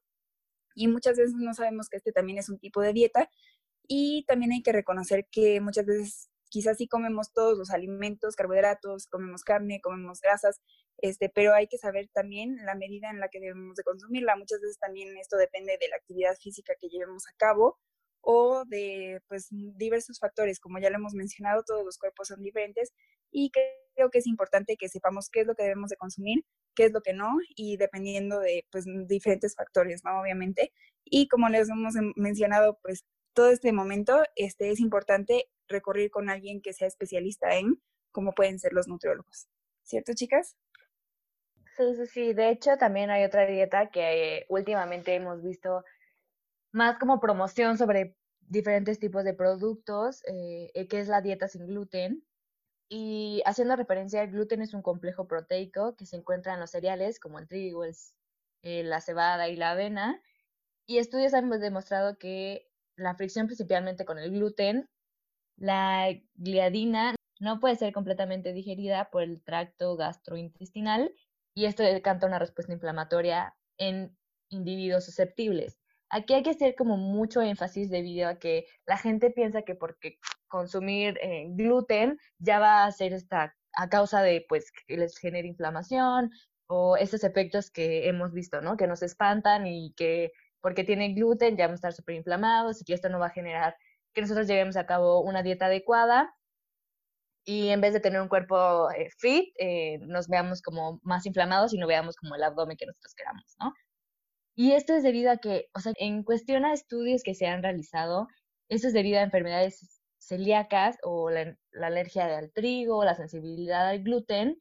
Y 0.75 0.87
muchas 0.89 1.17
veces 1.17 1.35
no 1.35 1.55
sabemos 1.55 1.89
que 1.89 1.97
este 1.97 2.13
también 2.13 2.39
es 2.39 2.49
un 2.49 2.59
tipo 2.59 2.81
de 2.81 2.93
dieta. 2.93 3.31
Y 3.89 4.25
también 4.27 4.53
hay 4.53 4.63
que 4.63 4.73
reconocer 4.73 5.27
que 5.31 5.61
muchas 5.61 5.87
veces 5.87 6.31
quizás 6.49 6.79
sí 6.79 6.89
comemos 6.89 7.33
todos 7.33 7.57
los 7.59 7.71
alimentos, 7.71 8.37
carbohidratos, 8.37 9.07
comemos 9.07 9.45
carne, 9.45 9.81
comemos 9.81 10.21
grasas, 10.21 10.61
este, 10.99 11.29
pero 11.29 11.55
hay 11.55 11.69
que 11.69 11.79
saber 11.79 12.09
también 12.13 12.57
la 12.65 12.75
medida 12.75 13.11
en 13.11 13.21
la 13.21 13.29
que 13.29 13.41
debemos 13.41 13.77
de 13.77 13.85
consumirla. 13.85 14.37
Muchas 14.37 14.61
veces 14.61 14.79
también 14.79 15.17
esto 15.17 15.37
depende 15.37 15.79
de 15.81 15.89
la 15.89 15.97
actividad 15.97 16.37
física 16.37 16.75
que 16.81 16.89
llevemos 16.89 17.27
a 17.29 17.37
cabo 17.37 17.79
o 18.21 18.65
de 18.67 19.21
pues 19.29 19.49
diversos 19.51 20.19
factores, 20.19 20.61
como 20.61 20.79
ya 20.79 20.91
lo 20.91 20.97
hemos 20.97 21.15
mencionado, 21.15 21.63
todos 21.65 21.85
los 21.85 21.99
cuerpos 21.99 22.29
son 22.29 22.43
diferentes 22.43 22.93
y 23.31 23.51
creo 23.51 24.11
que 24.11 24.19
es 24.19 24.27
importante 24.27 24.77
que 24.77 24.89
sepamos 24.89 25.29
qué 25.31 25.41
es 25.41 25.47
lo 25.47 25.55
que 25.55 25.63
debemos 25.63 25.91
de 25.91 25.97
consumir, 25.97 26.45
qué 26.75 26.85
es 26.85 26.93
lo 26.93 27.01
que 27.01 27.13
no 27.13 27.37
y 27.57 27.77
dependiendo 27.77 28.41
de 28.41 28.65
pues 28.71 28.85
diferentes 29.07 29.55
factores, 29.55 30.03
¿no? 30.05 30.21
Obviamente. 30.21 30.73
Y 31.05 31.29
como 31.29 31.49
les 31.49 31.69
hemos 31.69 31.95
mencionado, 32.17 32.79
pues 32.83 33.05
todo 33.35 33.51
este 33.51 33.73
momento 33.73 34.23
este 34.37 34.71
es 34.71 34.81
importante 34.81 35.47
recurrir 35.69 36.11
con 36.11 36.31
alguien 36.31 36.61
que 36.61 36.73
sea 36.73 36.89
especialista 36.89 37.57
en 37.57 37.81
como 38.13 38.35
pueden 38.35 38.59
ser 38.59 38.73
los 38.73 38.89
nutriólogos. 38.89 39.49
¿Cierto, 39.83 40.13
chicas? 40.15 40.57
Sí, 41.77 41.95
sí, 41.95 42.07
sí. 42.07 42.33
De 42.33 42.51
hecho, 42.51 42.77
también 42.77 43.11
hay 43.11 43.25
otra 43.25 43.47
dieta 43.47 43.91
que 43.91 44.47
últimamente 44.49 45.15
hemos 45.15 45.43
visto 45.43 45.85
más 46.73 46.99
como 46.99 47.21
promoción 47.21 47.79
sobre 47.79 48.17
diferentes 48.41 48.99
tipos 48.99 49.25
de 49.25 49.35
productos, 49.35 50.23
eh, 50.27 50.71
eh, 50.75 50.89
que 50.89 51.01
es 51.01 51.09
la 51.09 51.21
dieta 51.21 51.49
sin 51.49 51.67
gluten. 51.67 52.25
Y 52.89 53.43
haciendo 53.45 53.77
referencia, 53.77 54.23
el 54.23 54.31
gluten 54.31 54.63
es 54.63 54.75
un 54.75 54.83
complejo 54.83 55.29
proteico 55.29 55.95
que 55.97 56.07
se 56.07 56.17
encuentra 56.17 56.55
en 56.55 56.61
los 56.61 56.71
cereales 56.71 57.21
como 57.21 57.39
el 57.39 57.47
trigo, 57.47 57.85
eh, 57.85 58.83
la 58.83 59.01
cebada 59.01 59.49
y 59.49 59.57
la 59.57 59.73
avena. 59.73 60.23
Y 60.87 60.99
estudios 60.99 61.35
han 61.35 61.51
demostrado 61.51 62.19
que 62.19 62.71
la 62.97 63.15
fricción 63.15 63.47
principalmente 63.47 64.05
con 64.05 64.19
el 64.19 64.31
gluten, 64.33 64.89
la 65.59 66.09
gliadina 66.35 67.15
no 67.41 67.61
puede 67.61 67.77
ser 67.77 67.93
completamente 67.93 68.53
digerida 68.53 69.11
por 69.11 69.23
el 69.23 69.43
tracto 69.43 69.97
gastrointestinal 69.97 71.13
y 71.55 71.67
esto 71.67 71.83
decanta 71.83 72.27
una 72.27 72.39
respuesta 72.39 72.73
inflamatoria 72.73 73.55
en 73.79 74.17
individuos 74.51 75.05
susceptibles. 75.05 75.79
Aquí 76.11 76.35
hay 76.35 76.43
que 76.43 76.51
hacer 76.51 76.75
como 76.75 76.97
mucho 76.97 77.43
énfasis 77.43 77.91
debido 77.91 78.29
a 78.29 78.39
que 78.39 78.67
la 78.87 78.97
gente 78.97 79.31
piensa 79.31 79.63
que 79.63 79.75
porque 79.75 80.19
consumir 80.49 81.19
eh, 81.21 81.47
gluten 81.51 82.19
ya 82.39 82.59
va 82.59 82.85
a 82.85 82.93
ser 82.93 83.13
esta 83.13 83.55
a 83.75 83.89
causa 83.89 84.23
de 84.23 84.45
pues 84.49 84.73
que 84.87 84.97
les 84.97 85.19
genere 85.19 85.47
inflamación 85.47 86.31
o 86.67 86.97
estos 86.97 87.25
efectos 87.25 87.71
que 87.71 88.09
hemos 88.09 88.33
visto, 88.33 88.61
¿no? 88.61 88.77
Que 88.77 88.87
nos 88.87 89.03
espantan 89.03 89.67
y 89.67 89.93
que 89.95 90.33
porque 90.61 90.85
tienen 90.85 91.15
gluten 91.15 91.57
ya 91.57 91.67
vamos 91.67 91.77
a 91.77 91.89
estar 91.89 91.93
súper 91.93 92.17
inflamados 92.17 92.81
y 92.81 92.85
que 92.85 92.95
esto 92.95 93.09
no 93.09 93.19
va 93.19 93.27
a 93.27 93.31
generar 93.31 93.77
que 94.19 94.23
nosotros 94.23 94.49
llevemos 94.49 94.77
a 94.77 94.87
cabo 94.87 95.21
una 95.21 95.45
dieta 95.45 95.67
adecuada 95.67 96.35
y 97.45 97.69
en 97.69 97.81
vez 97.81 97.93
de 97.93 98.01
tener 98.01 98.21
un 98.21 98.29
cuerpo 98.29 98.91
eh, 98.91 99.11
fit, 99.17 99.55
eh, 99.59 99.99
nos 100.01 100.27
veamos 100.29 100.61
como 100.61 100.99
más 101.05 101.25
inflamados 101.25 101.73
y 101.73 101.79
no 101.79 101.87
veamos 101.87 102.17
como 102.17 102.35
el 102.35 102.43
abdomen 102.43 102.77
que 102.77 102.87
nosotros 102.87 103.15
queramos, 103.15 103.57
¿no? 103.61 103.73
Y 104.57 104.73
esto 104.73 104.93
es 104.95 105.05
debido 105.05 105.31
a 105.31 105.37
que, 105.37 105.69
o 105.73 105.81
sea, 105.81 105.93
en 105.99 106.25
cuestión 106.25 106.65
a 106.65 106.73
estudios 106.73 107.23
que 107.23 107.35
se 107.35 107.47
han 107.47 107.63
realizado, 107.63 108.27
esto 108.69 108.89
es 108.89 108.93
debido 108.93 109.21
a 109.21 109.23
enfermedades 109.23 110.01
celíacas 110.19 110.99
o 111.05 111.31
la, 111.31 111.57
alergia 111.81 112.37
al 112.37 112.53
trigo, 112.53 113.05
la 113.05 113.15
sensibilidad 113.15 113.89
al 113.89 114.03
gluten, 114.03 114.59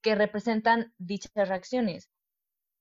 que 0.00 0.14
representan 0.14 0.94
dichas 0.98 1.48
reacciones. 1.48 2.08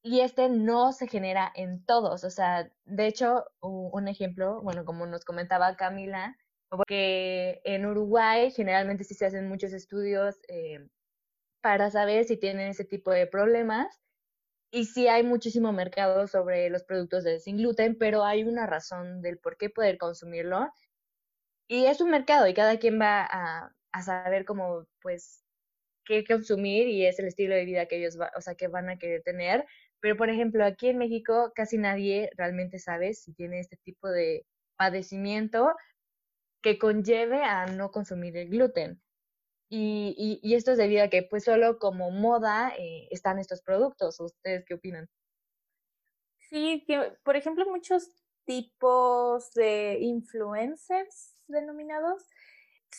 Y 0.08 0.20
este 0.20 0.50
no 0.50 0.94
se 0.94 1.08
genera 1.08 1.52
en 1.56 1.84
todos. 1.84 2.24
O 2.24 2.30
sea, 2.30 2.72
de 2.84 3.08
hecho, 3.08 3.46
un 3.62 4.08
ejemplo, 4.08 4.62
bueno, 4.62 4.86
como 4.86 5.08
nos 5.08 5.26
comentaba 5.26 5.76
Camila, 5.78 6.38
porque 6.70 7.60
en 7.64 7.88
Uruguay 7.88 8.52
generalmente 8.52 9.04
sí 9.04 9.16
se 9.16 9.26
hacen 9.26 9.50
muchos 9.50 9.74
estudios 9.74 10.36
eh, 10.48 10.88
para 11.62 11.92
saber 11.92 12.26
si 12.26 12.38
tienen 12.38 12.70
ese 12.70 12.86
tipo 12.86 13.12
de 13.12 13.28
problemas 13.28 14.00
y 14.72 14.86
sí 14.86 15.08
hay 15.08 15.24
muchísimo 15.24 15.74
mercado 15.74 16.28
sobre 16.28 16.70
los 16.70 16.84
productos 16.84 17.24
de 17.24 17.40
sin 17.40 17.58
gluten, 17.58 17.98
pero 17.98 18.24
hay 18.26 18.44
una 18.44 18.68
razón 18.68 19.22
del 19.24 19.40
por 19.40 19.58
qué 19.58 19.72
poder 19.72 19.98
consumirlo. 19.98 20.70
Y 21.68 21.86
es 21.86 22.02
un 22.02 22.12
mercado 22.12 22.48
y 22.48 22.54
cada 22.54 22.78
quien 22.78 23.00
va 23.00 23.26
a, 23.30 23.76
a 23.92 24.02
saber 24.04 24.46
cómo, 24.46 24.88
pues, 25.02 25.46
qué 26.06 26.24
consumir 26.26 26.88
y 26.88 27.06
es 27.06 27.20
el 27.20 27.28
estilo 27.28 27.56
de 27.56 27.66
vida 27.66 27.88
que 27.88 27.98
ellos 27.98 28.20
va, 28.20 28.32
o 28.38 28.42
sea, 28.42 28.56
que 28.56 28.68
van 28.68 28.90
a 28.90 28.98
querer 28.98 29.24
tener. 29.24 29.66
Pero, 30.06 30.18
por 30.18 30.30
ejemplo, 30.30 30.64
aquí 30.64 30.90
en 30.90 31.00
México 31.00 31.52
casi 31.56 31.80
nadie 31.80 32.30
realmente 32.38 32.78
sabe 32.78 33.16
si 33.16 33.34
tiene 33.34 33.60
este 33.60 33.76
tipo 33.78 34.08
de 34.08 34.46
padecimiento 34.78 35.74
que 36.62 36.78
conlleve 36.78 37.44
a 37.44 37.66
no 37.66 37.90
consumir 37.90 38.38
el 38.38 38.50
gluten. 38.50 39.02
Y, 39.68 40.40
y, 40.44 40.54
esto 40.54 40.74
es 40.74 40.78
debido 40.78 41.04
a 41.04 41.08
que 41.08 41.24
pues 41.24 41.46
solo 41.46 41.80
como 41.80 42.12
moda 42.12 42.72
eh, 42.78 43.08
están 43.10 43.40
estos 43.40 43.64
productos. 43.64 44.20
¿Ustedes 44.20 44.64
qué 44.68 44.76
opinan? 44.76 45.10
Sí, 46.38 46.84
que 46.86 47.18
por 47.24 47.36
ejemplo 47.36 47.66
muchos 47.66 48.08
tipos 48.46 49.54
de 49.54 49.98
influencers 50.02 51.36
denominados 51.48 52.28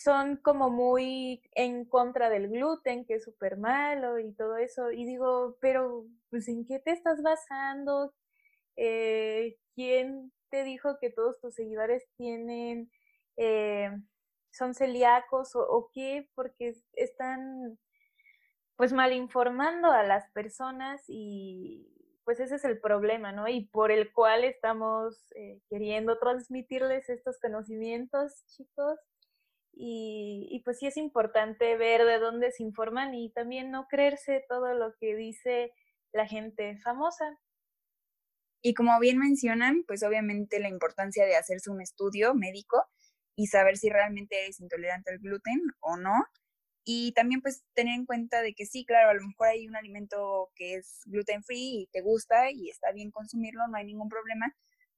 son 0.03 0.37
como 0.37 0.69
muy 0.69 1.41
en 1.53 1.85
contra 1.85 2.29
del 2.29 2.49
gluten, 2.49 3.05
que 3.05 3.15
es 3.15 3.23
súper 3.23 3.57
malo 3.57 4.19
y 4.19 4.33
todo 4.33 4.57
eso. 4.57 4.91
Y 4.91 5.05
digo, 5.05 5.57
pero 5.61 6.05
pues 6.29 6.47
¿en 6.47 6.65
qué 6.65 6.79
te 6.79 6.91
estás 6.91 7.21
basando? 7.21 8.13
Eh, 8.75 9.57
¿Quién 9.75 10.31
te 10.49 10.63
dijo 10.63 10.97
que 10.99 11.09
todos 11.09 11.39
tus 11.39 11.55
seguidores 11.55 12.07
tienen 12.17 12.89
eh, 13.37 13.91
son 14.51 14.73
celíacos 14.73 15.51
o, 15.55 15.89
qué, 15.93 16.29
porque 16.35 16.73
están 16.93 17.77
pues 18.75 18.91
mal 18.93 19.13
informando 19.13 19.91
a 19.91 20.03
las 20.03 20.29
personas 20.31 21.03
y 21.07 21.93
pues 22.25 22.39
ese 22.39 22.55
es 22.55 22.65
el 22.65 22.79
problema, 22.79 23.31
¿no? 23.31 23.47
Y 23.47 23.67
por 23.67 23.91
el 23.91 24.11
cual 24.11 24.43
estamos 24.43 25.31
eh, 25.35 25.61
queriendo 25.69 26.19
transmitirles 26.19 27.09
estos 27.09 27.39
conocimientos, 27.39 28.45
chicos. 28.47 28.99
Y, 29.79 30.47
y, 30.49 30.61
pues 30.63 30.79
sí 30.79 30.87
es 30.87 30.97
importante 30.97 31.77
ver 31.77 32.03
de 32.03 32.17
dónde 32.17 32.51
se 32.51 32.63
informan 32.63 33.13
y 33.13 33.31
también 33.31 33.69
no 33.69 33.87
creerse 33.87 34.43
todo 34.49 34.73
lo 34.73 34.95
que 34.99 35.15
dice 35.15 35.71
la 36.13 36.25
gente 36.27 36.79
famosa. 36.83 37.37
Y 38.61 38.73
como 38.73 38.99
bien 38.99 39.19
mencionan, 39.19 39.83
pues 39.87 40.03
obviamente 40.03 40.59
la 40.59 40.69
importancia 40.69 41.25
de 41.25 41.35
hacerse 41.35 41.69
un 41.69 41.81
estudio 41.81 42.33
médico 42.33 42.83
y 43.35 43.47
saber 43.47 43.77
si 43.77 43.89
realmente 43.89 44.43
eres 44.43 44.59
intolerante 44.59 45.11
al 45.11 45.19
gluten 45.19 45.61
o 45.79 45.95
no. 45.95 46.15
Y 46.83 47.11
también 47.13 47.41
pues 47.41 47.63
tener 47.73 47.95
en 47.95 48.05
cuenta 48.05 48.41
de 48.41 48.53
que 48.55 48.65
sí, 48.65 48.85
claro, 48.85 49.09
a 49.09 49.13
lo 49.13 49.27
mejor 49.27 49.47
hay 49.47 49.67
un 49.67 49.75
alimento 49.75 50.49
que 50.55 50.75
es 50.75 51.01
gluten 51.05 51.43
free 51.43 51.83
y 51.83 51.89
te 51.91 52.01
gusta 52.01 52.49
y 52.51 52.69
está 52.69 52.91
bien 52.93 53.11
consumirlo, 53.11 53.67
no 53.67 53.77
hay 53.77 53.85
ningún 53.85 54.09
problema, 54.09 54.55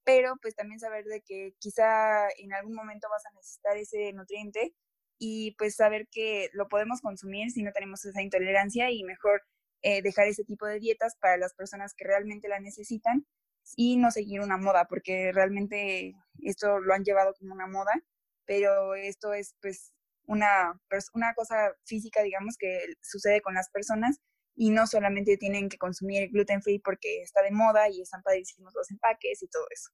pero 0.09 0.37
pues 0.41 0.55
también 0.55 0.79
saber 0.79 1.05
de 1.05 1.21
que 1.21 1.53
quizá 1.59 2.27
en 2.39 2.51
algún 2.51 2.73
momento 2.73 3.07
vas 3.11 3.23
a 3.27 3.35
necesitar 3.35 3.77
ese 3.77 4.11
nutriente 4.13 4.73
y 5.19 5.51
pues 5.59 5.75
saber 5.75 6.07
que 6.09 6.49
lo 6.53 6.67
podemos 6.67 6.99
consumir 7.01 7.51
si 7.51 7.61
no 7.61 7.71
tenemos 7.71 8.03
esa 8.05 8.23
intolerancia 8.23 8.89
y 8.89 9.03
mejor 9.03 9.43
eh, 9.83 10.01
dejar 10.01 10.25
ese 10.27 10.43
tipo 10.43 10.65
de 10.65 10.79
dietas 10.79 11.15
para 11.21 11.37
las 11.37 11.53
personas 11.53 11.93
que 11.93 12.05
realmente 12.05 12.49
la 12.49 12.59
necesitan 12.59 13.27
y 13.75 13.97
no 13.97 14.09
seguir 14.09 14.41
una 14.41 14.57
moda, 14.57 14.87
porque 14.87 15.31
realmente 15.31 16.15
esto 16.41 16.79
lo 16.79 16.95
han 16.95 17.03
llevado 17.03 17.35
como 17.35 17.53
una 17.53 17.67
moda, 17.67 17.93
pero 18.45 18.95
esto 18.95 19.33
es 19.35 19.53
pues 19.61 19.93
una, 20.25 20.81
una 21.13 21.35
cosa 21.35 21.71
física, 21.85 22.23
digamos, 22.23 22.57
que 22.57 22.95
sucede 23.03 23.41
con 23.41 23.53
las 23.53 23.69
personas 23.69 24.19
y 24.55 24.71
no 24.71 24.87
solamente 24.87 25.37
tienen 25.37 25.69
que 25.69 25.77
consumir 25.77 26.29
gluten 26.31 26.61
free 26.61 26.79
porque 26.79 27.21
está 27.21 27.41
de 27.41 27.51
moda 27.51 27.89
y 27.89 28.01
están 28.01 28.21
padrísimos 28.23 28.73
los 28.75 28.91
empaques 28.91 29.41
y 29.41 29.47
todo 29.47 29.65
eso. 29.69 29.89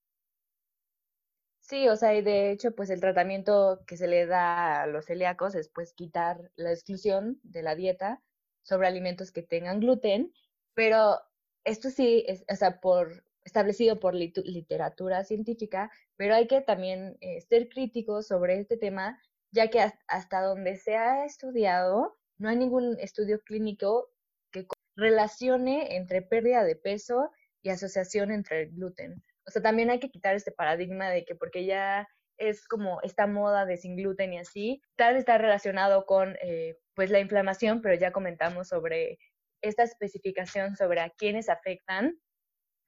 Sí, 1.67 1.87
o 1.89 1.95
sea, 1.95 2.13
y 2.13 2.21
de 2.21 2.51
hecho, 2.51 2.75
pues 2.75 2.91
el 2.91 3.01
tratamiento 3.01 3.83
que 3.87 3.97
se 3.97 4.07
le 4.07 4.27
da 4.27 4.83
a 4.83 4.87
los 4.87 5.05
celíacos 5.07 5.55
es 5.55 5.67
pues 5.67 5.93
quitar 5.93 6.51
la 6.55 6.71
exclusión 6.71 7.39
de 7.41 7.63
la 7.63 7.73
dieta 7.75 8.21
sobre 8.61 8.87
alimentos 8.87 9.31
que 9.31 9.41
tengan 9.41 9.79
gluten, 9.79 10.31
pero 10.75 11.19
esto 11.63 11.89
sí 11.89 12.23
es, 12.27 12.45
o 12.51 12.55
sea, 12.55 12.79
por 12.81 13.25
establecido 13.43 13.99
por 13.99 14.13
literatura 14.13 15.23
científica, 15.23 15.91
pero 16.17 16.35
hay 16.35 16.47
que 16.47 16.61
también 16.61 17.17
eh, 17.21 17.41
ser 17.41 17.67
críticos 17.69 18.27
sobre 18.27 18.59
este 18.59 18.77
tema, 18.77 19.19
ya 19.51 19.69
que 19.71 19.79
hasta 20.07 20.41
donde 20.41 20.75
se 20.77 20.95
ha 20.95 21.25
estudiado, 21.25 22.15
no 22.37 22.49
hay 22.49 22.57
ningún 22.57 22.95
estudio 22.99 23.41
clínico 23.41 24.11
que 24.51 24.67
relacione 24.95 25.95
entre 25.95 26.21
pérdida 26.21 26.63
de 26.63 26.75
peso 26.75 27.31
y 27.63 27.69
asociación 27.69 28.29
entre 28.31 28.63
el 28.63 28.71
gluten. 28.71 29.23
O 29.47 29.51
sea, 29.51 29.61
también 29.61 29.89
hay 29.89 29.99
que 29.99 30.09
quitar 30.09 30.35
este 30.35 30.51
paradigma 30.51 31.09
de 31.09 31.25
que 31.25 31.35
porque 31.35 31.65
ya 31.65 32.07
es 32.37 32.67
como 32.67 33.01
esta 33.01 33.27
moda 33.27 33.65
de 33.65 33.77
sin 33.77 33.95
gluten 33.95 34.33
y 34.33 34.39
así, 34.39 34.81
tal 34.97 35.13
vez 35.13 35.21
está 35.21 35.37
relacionado 35.37 36.05
con 36.05 36.35
eh, 36.41 36.75
pues 36.93 37.09
la 37.09 37.19
inflamación, 37.19 37.81
pero 37.81 37.95
ya 37.95 38.11
comentamos 38.11 38.67
sobre 38.69 39.17
esta 39.61 39.83
especificación 39.83 40.75
sobre 40.75 41.01
a 41.01 41.09
quiénes 41.09 41.49
afectan. 41.49 42.19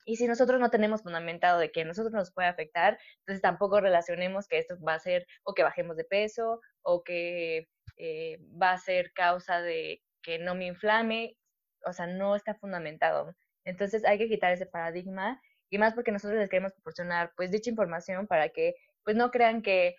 Y 0.06 0.16
si 0.18 0.28
nosotros 0.28 0.60
no 0.60 0.70
tenemos 0.70 1.04
fundamentado 1.04 1.60
de 1.60 1.72
que 1.72 1.82
a 1.82 1.86
nosotros 1.86 2.14
nos 2.14 2.32
puede 2.32 2.48
afectar, 2.48 2.98
entonces 3.20 3.42
tampoco 3.42 3.82
relacionemos 3.82 4.48
que 4.48 4.60
esto 4.60 4.78
va 4.82 4.94
a 4.94 5.00
ser 5.00 5.26
o 5.44 5.54
que 5.54 5.64
bajemos 5.64 5.98
de 5.98 6.06
peso 6.06 6.62
o 6.82 7.04
que 7.04 7.68
eh, 7.98 8.38
va 8.62 8.72
a 8.72 8.78
ser 8.78 9.12
causa 9.14 9.62
de 9.62 10.02
que 10.24 10.40
no 10.40 10.56
me 10.56 10.68
inflame. 10.68 11.38
O 11.86 11.94
sea, 11.94 12.08
no 12.08 12.36
está 12.36 12.56
fundamentado. 12.56 13.36
Entonces 13.66 14.06
hay 14.06 14.18
que 14.18 14.30
quitar 14.30 14.54
ese 14.54 14.66
paradigma 14.66 15.42
y 15.70 15.78
más 15.78 15.94
porque 15.94 16.12
nosotros 16.12 16.40
les 16.40 16.50
queremos 16.50 16.74
proporcionar 16.74 17.34
pues 17.36 17.52
dicha 17.52 17.70
información 17.70 18.28
para 18.28 18.50
que 18.50 18.76
pues 19.04 19.16
no 19.16 19.32
crean 19.32 19.62
que 19.62 19.96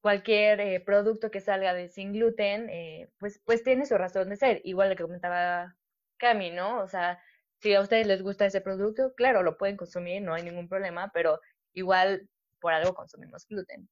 cualquier 0.00 0.60
eh, 0.60 0.80
producto 0.80 1.30
que 1.30 1.40
salga 1.40 1.74
de 1.74 1.88
sin 1.88 2.12
gluten 2.12 2.68
eh, 2.70 3.10
pues 3.18 3.40
pues 3.44 3.62
tiene 3.62 3.86
su 3.86 3.96
razón 3.98 4.30
de 4.30 4.36
ser 4.36 4.60
igual 4.64 4.90
lo 4.90 4.96
que 4.96 5.04
comentaba 5.04 5.76
Cami 6.18 6.50
no 6.50 6.80
o 6.80 6.88
sea 6.88 7.20
si 7.60 7.74
a 7.74 7.80
ustedes 7.80 8.06
les 8.06 8.22
gusta 8.22 8.46
ese 8.46 8.60
producto 8.60 9.12
claro 9.14 9.42
lo 9.42 9.58
pueden 9.58 9.76
consumir 9.76 10.22
no 10.22 10.34
hay 10.34 10.42
ningún 10.42 10.68
problema 10.68 11.10
pero 11.12 11.40
igual 11.74 12.28
por 12.60 12.72
algo 12.72 12.94
consumimos 12.94 13.46
gluten. 13.48 13.88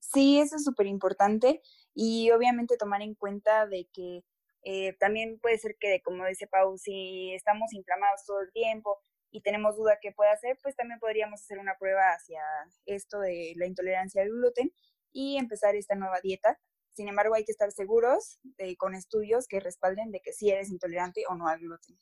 Sí 0.00 0.40
eso 0.40 0.56
es 0.56 0.64
súper 0.64 0.86
importante 0.86 1.62
y 1.94 2.30
obviamente 2.30 2.76
tomar 2.76 3.02
en 3.02 3.14
cuenta 3.14 3.66
de 3.66 3.88
que 3.92 4.24
eh, 4.64 4.94
también 4.98 5.38
puede 5.40 5.58
ser 5.58 5.76
que, 5.78 6.00
como 6.02 6.24
dice 6.26 6.46
Pau, 6.46 6.76
si 6.78 7.32
estamos 7.34 7.72
inflamados 7.72 8.24
todo 8.26 8.40
el 8.40 8.52
tiempo, 8.52 8.98
y 9.32 9.40
tenemos 9.40 9.76
duda 9.76 9.98
qué 10.00 10.12
puede 10.12 10.30
hacer, 10.30 10.58
pues 10.62 10.76
también 10.76 11.00
podríamos 11.00 11.40
hacer 11.40 11.58
una 11.58 11.76
prueba 11.78 12.12
hacia 12.12 12.42
esto 12.86 13.18
de 13.18 13.54
la 13.56 13.66
intolerancia 13.66 14.22
al 14.22 14.28
gluten 14.28 14.70
y 15.10 15.38
empezar 15.38 15.74
esta 15.74 15.96
nueva 15.96 16.20
dieta. 16.22 16.60
Sin 16.92 17.08
embargo, 17.08 17.34
hay 17.34 17.44
que 17.44 17.52
estar 17.52 17.72
seguros 17.72 18.38
de, 18.42 18.76
con 18.76 18.94
estudios 18.94 19.48
que 19.48 19.58
respalden 19.58 20.10
de 20.10 20.20
que 20.20 20.34
sí 20.34 20.50
eres 20.50 20.70
intolerante 20.70 21.24
o 21.28 21.34
no 21.34 21.48
al 21.48 21.58
gluten. 21.58 21.96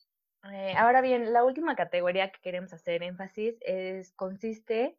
Eh, 0.53 0.75
ahora 0.77 1.01
bien, 1.01 1.33
la 1.33 1.45
última 1.45 1.77
categoría 1.77 2.33
que 2.33 2.41
queremos 2.41 2.73
hacer 2.73 3.05
énfasis 3.05 3.57
es, 3.61 4.13
consiste 4.13 4.99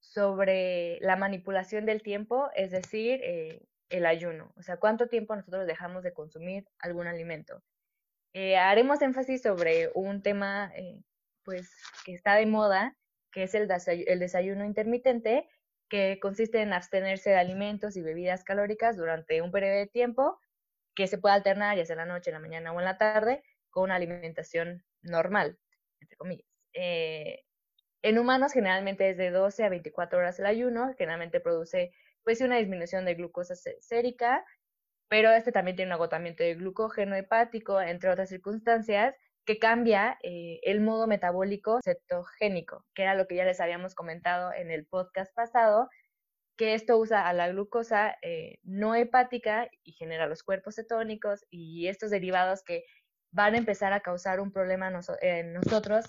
sobre 0.00 0.98
la 1.00 1.16
manipulación 1.16 1.84
del 1.84 2.02
tiempo, 2.02 2.48
es 2.54 2.70
decir, 2.70 3.20
eh, 3.22 3.66
el 3.90 4.06
ayuno. 4.06 4.52
O 4.56 4.62
sea, 4.62 4.78
cuánto 4.78 5.08
tiempo 5.08 5.36
nosotros 5.36 5.66
dejamos 5.66 6.02
de 6.02 6.14
consumir 6.14 6.66
algún 6.78 7.06
alimento. 7.06 7.62
Eh, 8.32 8.56
haremos 8.56 9.02
énfasis 9.02 9.42
sobre 9.42 9.90
un 9.94 10.22
tema 10.22 10.72
pues 11.48 11.74
que 12.04 12.12
está 12.12 12.34
de 12.34 12.44
moda, 12.44 12.94
que 13.32 13.44
es 13.44 13.54
el, 13.54 13.68
desayuno 13.68 14.66
intermitente, 14.66 15.48
que 15.88 16.18
consiste 16.20 16.60
en 16.60 16.74
abstenerse 16.74 17.30
de 17.30 17.36
alimentos 17.36 17.96
y 17.96 18.02
bebidas 18.02 18.44
calóricas 18.44 18.98
durante 18.98 19.40
un 19.40 19.50
periodo 19.50 19.78
de 19.78 19.86
tiempo 19.86 20.38
que 20.94 21.06
se 21.06 21.16
puede 21.16 21.36
alternar 21.36 21.78
ya 21.78 21.86
sea 21.86 21.94
en 21.94 22.06
la 22.06 22.14
noche, 22.14 22.28
en 22.28 22.34
la 22.34 22.40
mañana 22.40 22.70
o 22.72 22.78
en 22.80 22.84
la 22.84 22.98
tarde 22.98 23.42
con 23.70 23.84
una 23.84 23.94
alimentación 23.94 24.84
normal, 25.00 25.58
entre 26.00 26.18
comillas. 26.18 26.46
Eh, 26.74 27.44
en 28.02 28.18
humanos 28.18 28.52
generalmente 28.52 29.08
es 29.08 29.16
de 29.16 29.30
12 29.30 29.64
a 29.64 29.70
24 29.70 30.18
horas 30.18 30.38
el 30.38 30.44
ayuno, 30.44 30.92
generalmente 30.98 31.40
produce 31.40 31.92
pues 32.24 32.42
una 32.42 32.58
disminución 32.58 33.06
de 33.06 33.14
glucosa 33.14 33.54
sérica, 33.80 34.44
pero 35.08 35.30
este 35.30 35.50
también 35.50 35.78
tiene 35.78 35.92
un 35.92 35.94
agotamiento 35.94 36.42
de 36.42 36.56
glucógeno 36.56 37.16
hepático, 37.16 37.80
entre 37.80 38.10
otras 38.10 38.28
circunstancias, 38.28 39.14
que 39.48 39.58
cambia 39.58 40.18
eh, 40.22 40.60
el 40.62 40.82
modo 40.82 41.06
metabólico 41.06 41.80
cetogénico, 41.82 42.84
que 42.94 43.04
era 43.04 43.14
lo 43.14 43.26
que 43.26 43.36
ya 43.36 43.46
les 43.46 43.60
habíamos 43.60 43.94
comentado 43.94 44.52
en 44.52 44.70
el 44.70 44.84
podcast 44.84 45.34
pasado, 45.34 45.88
que 46.58 46.74
esto 46.74 46.98
usa 46.98 47.26
a 47.26 47.32
la 47.32 47.48
glucosa 47.48 48.18
eh, 48.20 48.58
no 48.62 48.94
hepática 48.94 49.70
y 49.84 49.92
genera 49.92 50.26
los 50.26 50.42
cuerpos 50.42 50.74
cetónicos 50.74 51.46
y 51.48 51.88
estos 51.88 52.10
derivados 52.10 52.62
que 52.62 52.84
van 53.30 53.54
a 53.54 53.56
empezar 53.56 53.94
a 53.94 54.00
causar 54.00 54.38
un 54.40 54.52
problema 54.52 54.92
en 55.22 55.54
nosotros 55.54 56.04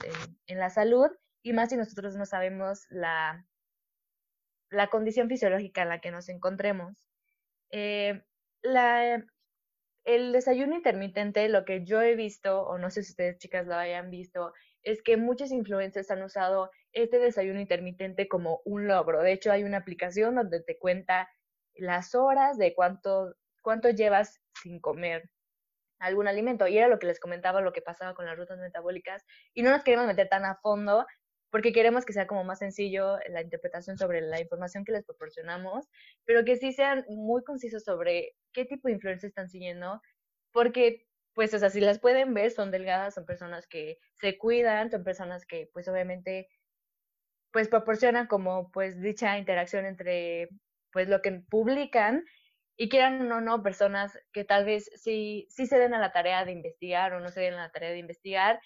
en, 0.48 0.60
la 0.60 0.70
salud 0.70 1.08
y 1.42 1.54
más 1.54 1.70
si 1.70 1.78
nosotros 1.78 2.18
no 2.18 2.26
sabemos 2.26 2.88
la, 2.90 3.48
la 4.70 4.88
condición 4.88 5.30
fisiológica 5.30 5.84
en 5.84 5.90
la 5.90 6.02
que 6.02 6.12
nos 6.12 6.28
encontremos. 6.28 6.98
Eh, 7.72 8.22
la 8.64 9.24
el 10.06 10.32
desayuno 10.32 10.76
intermitente, 10.76 11.48
lo 11.50 11.66
que 11.66 11.86
yo 11.86 12.02
he 12.02 12.16
visto, 12.16 12.64
o 12.64 12.78
no 12.78 12.90
sé 12.90 13.04
si 13.04 13.12
ustedes 13.12 13.38
chicas 13.38 13.68
lo 13.68 13.76
hayan 13.76 14.10
visto, 14.10 14.54
es 14.84 15.02
que 15.02 15.18
muchos 15.18 15.52
influencers 15.52 16.10
han 16.12 16.24
usado 16.24 16.72
este 16.92 17.20
desayuno 17.20 17.60
intermitente 17.60 18.28
como 18.28 18.62
un 18.66 18.88
logro. 18.88 19.22
De 19.22 19.32
hecho, 19.32 19.52
hay 19.52 19.64
una 19.64 19.78
aplicación 19.78 20.36
donde 20.36 20.62
te 20.62 20.78
cuenta 20.78 21.30
las 21.76 22.16
horas 22.16 22.58
de 22.58 22.74
cuánto, 22.74 23.36
cuánto 23.62 23.90
llevas 23.90 24.42
sin 24.62 24.80
comer 24.80 25.30
algún 26.00 26.28
alimento. 26.28 26.68
Y 26.68 26.78
era 26.78 26.88
lo 26.88 27.00
que 27.00 27.08
les 27.08 27.20
comentaba, 27.20 27.62
lo 27.62 27.74
que 27.74 27.82
pasaba 27.82 28.16
con 28.16 28.26
las 28.26 28.38
rutas 28.38 28.58
metabólicas. 28.58 29.26
Y 29.54 29.64
no 29.64 29.72
nos 29.72 29.84
queremos 29.84 30.08
meter 30.08 30.30
tan 30.30 30.46
a 30.46 30.56
fondo 30.56 31.06
porque 31.50 31.74
queremos 31.74 32.06
que 32.06 32.14
sea 32.14 32.28
como 32.28 32.44
más 32.44 32.60
sencillo 32.60 33.18
la 33.30 33.42
interpretación 33.42 33.98
sobre 33.98 34.22
la 34.22 34.40
información 34.40 34.86
que 34.86 34.92
les 34.92 35.06
proporcionamos, 35.06 35.88
pero 36.26 36.46
que 36.46 36.58
sí 36.58 36.72
sean 36.72 37.06
muy 37.10 37.44
concisos 37.44 37.84
sobre 37.84 38.36
qué 38.54 38.66
tipo 38.66 38.88
de 38.88 38.96
influencers 38.96 39.32
están 39.32 39.50
siguiendo, 39.50 40.02
porque 40.52 41.06
pues, 41.34 41.54
o 41.54 41.60
sea, 41.60 41.70
si 41.70 41.80
las 41.80 42.00
pueden 42.00 42.34
ver, 42.34 42.52
son 42.52 42.72
delgadas, 42.72 43.16
son 43.16 43.26
personas 43.26 43.68
que 43.68 43.98
se 44.14 44.38
cuidan, 44.38 44.92
son 44.92 45.04
personas 45.04 45.46
que 45.46 45.70
pues 45.74 45.88
obviamente 45.88 46.48
pues 47.52 47.68
proporcionan 47.68 48.28
como 48.28 48.72
pues 48.72 49.00
dicha 49.02 49.38
interacción 49.38 49.86
entre 49.86 50.50
pues 50.92 51.08
lo 51.08 51.22
que 51.22 51.32
publican 51.50 52.26
y 52.78 52.90
quieran 52.90 53.32
o 53.32 53.42
no 53.42 53.62
personas 53.64 54.18
que 54.32 54.44
tal 54.44 54.66
vez 54.66 54.90
sí, 54.96 55.48
sí 55.50 55.66
se 55.66 55.78
den 55.78 55.94
a 55.94 56.00
la 56.00 56.12
tarea 56.12 56.46
de 56.46 56.52
investigar 56.52 57.14
o 57.14 57.20
no 57.20 57.30
se 57.30 57.42
den 57.42 57.56
a 57.56 57.64
la 57.64 57.72
tarea 57.72 57.92
de 57.92 58.00
investigar, 58.00 58.62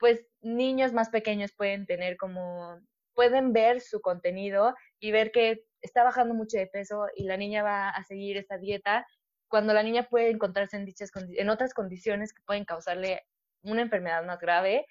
pues 0.00 0.26
niños 0.40 0.92
más 0.92 1.10
pequeños 1.10 1.52
pueden 1.52 1.86
tener 1.86 2.16
como, 2.16 2.80
pueden 3.14 3.52
ver 3.52 3.80
su 3.82 4.00
contenido 4.00 4.74
y 4.98 5.12
ver 5.12 5.30
que 5.30 5.64
está 5.82 6.02
bajando 6.02 6.34
mucho 6.34 6.56
de 6.56 6.66
peso 6.66 7.06
y 7.14 7.24
la 7.24 7.36
niña 7.36 7.62
va 7.62 7.90
a 7.90 8.02
seguir 8.02 8.38
esta 8.38 8.58
dieta, 8.58 9.06
cuando 9.48 9.74
la 9.74 9.82
niña 9.82 10.08
puede 10.08 10.30
encontrarse 10.30 10.76
en, 10.76 10.86
dichas, 10.86 11.10
en 11.14 11.50
otras 11.50 11.74
condiciones 11.74 12.32
que 12.32 12.42
pueden 12.46 12.64
causarle 12.64 13.22
una 13.62 13.82
enfermedad 13.82 14.24
más 14.24 14.40
grave. 14.40 14.86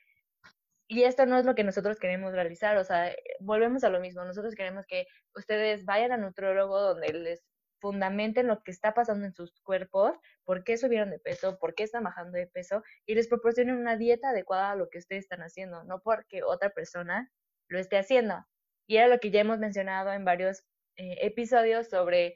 Y 0.88 1.04
esto 1.04 1.26
no 1.26 1.38
es 1.38 1.46
lo 1.46 1.56
que 1.56 1.64
nosotros 1.64 2.00
queremos 2.00 2.34
realizar, 2.34 2.78
o 2.78 2.84
sea, 2.84 3.12
volvemos 3.40 3.84
a 3.84 3.90
lo 3.90 4.00
mismo, 4.00 4.26
nosotros 4.26 4.56
queremos 4.56 4.86
que 4.88 5.06
ustedes 5.36 5.86
vayan 5.86 6.12
al 6.12 6.22
nutrólogo 6.22 6.80
donde 6.82 7.14
les 7.14 7.44
fundamenten 7.80 8.48
lo 8.48 8.62
que 8.64 8.72
está 8.72 8.94
pasando 8.94 9.26
en 9.26 9.34
sus 9.34 9.60
cuerpos, 9.62 10.18
por 10.44 10.64
qué 10.64 10.78
subieron 10.78 11.10
de 11.10 11.20
peso, 11.20 11.58
por 11.60 11.76
qué 11.76 11.84
están 11.84 12.04
bajando 12.04 12.38
de 12.38 12.48
peso 12.48 12.84
y 13.06 13.16
les 13.16 13.28
proporcionen 13.28 13.78
una 13.78 13.98
dieta 13.98 14.30
adecuada 14.30 14.72
a 14.72 14.76
lo 14.76 14.90
que 14.90 15.00
ustedes 15.00 15.24
están 15.24 15.42
haciendo, 15.42 15.84
no 15.84 16.02
porque 16.02 16.44
otra 16.44 16.70
persona 16.72 17.32
lo 17.68 17.80
esté 17.80 17.98
haciendo. 17.98 18.46
Y 18.88 18.98
era 18.98 19.08
lo 19.08 19.20
que 19.20 19.32
ya 19.32 19.42
hemos 19.42 19.60
mencionado 19.60 20.12
en 20.14 20.26
varios 20.26 20.64
eh, 20.96 21.18
episodios 21.22 21.90
sobre 21.90 22.36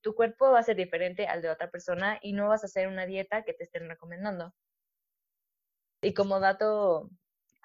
tu 0.00 0.14
cuerpo 0.14 0.50
va 0.50 0.58
a 0.58 0.62
ser 0.62 0.76
diferente 0.76 1.26
al 1.26 1.42
de 1.42 1.50
otra 1.50 1.70
persona 1.70 2.18
y 2.20 2.32
no 2.32 2.48
vas 2.48 2.62
a 2.62 2.66
hacer 2.66 2.88
una 2.88 3.06
dieta 3.06 3.42
que 3.44 3.54
te 3.54 3.64
estén 3.64 3.88
recomendando. 3.88 4.54
Y 6.02 6.14
como 6.14 6.40
dato 6.40 7.10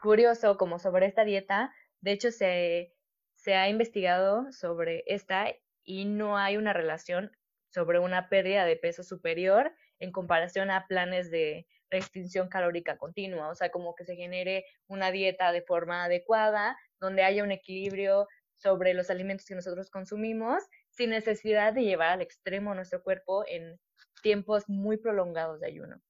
curioso, 0.02 0.58
como 0.58 0.80
sobre 0.80 1.08
esta 1.08 1.26
dieta, 1.26 1.74
de 2.02 2.12
hecho 2.12 2.32
se, 2.32 2.94
se 3.36 3.56
ha 3.56 3.68
investigado 3.68 4.52
sobre 4.52 5.04
esta 5.08 5.48
y 5.88 6.06
no 6.06 6.38
hay 6.38 6.58
una 6.58 6.74
relación 6.74 7.32
sobre 7.74 8.00
una 8.00 8.30
pérdida 8.30 8.66
de 8.66 8.76
peso 8.76 9.04
superior 9.04 9.74
en 10.00 10.12
comparación 10.12 10.70
a 10.70 10.86
planes 10.86 11.32
de 11.32 11.66
restricción 11.90 12.50
calórica 12.50 12.98
continua, 12.98 13.50
o 13.50 13.56
sea, 13.56 13.72
como 13.72 13.96
que 13.96 14.04
se 14.06 14.16
genere 14.18 14.66
una 14.88 15.12
dieta 15.12 15.52
de 15.54 15.62
forma 15.62 16.04
adecuada, 16.04 16.78
donde 17.00 17.24
haya 17.24 17.44
un 17.44 17.52
equilibrio 17.52 18.28
sobre 18.54 18.94
los 18.94 19.10
alimentos 19.10 19.46
que 19.48 19.56
nosotros 19.56 19.90
consumimos, 19.90 20.64
sin 20.90 21.12
necesidad 21.12 21.74
de 21.74 21.84
llevar 21.84 22.10
al 22.10 22.22
extremo 22.22 22.76
nuestro 22.76 23.02
cuerpo 23.02 23.46
en 23.48 23.80
tiempos 24.22 24.66
muy 24.68 24.98
prolongados 24.98 25.62
de 25.62 25.68
ayuno. 25.68 26.02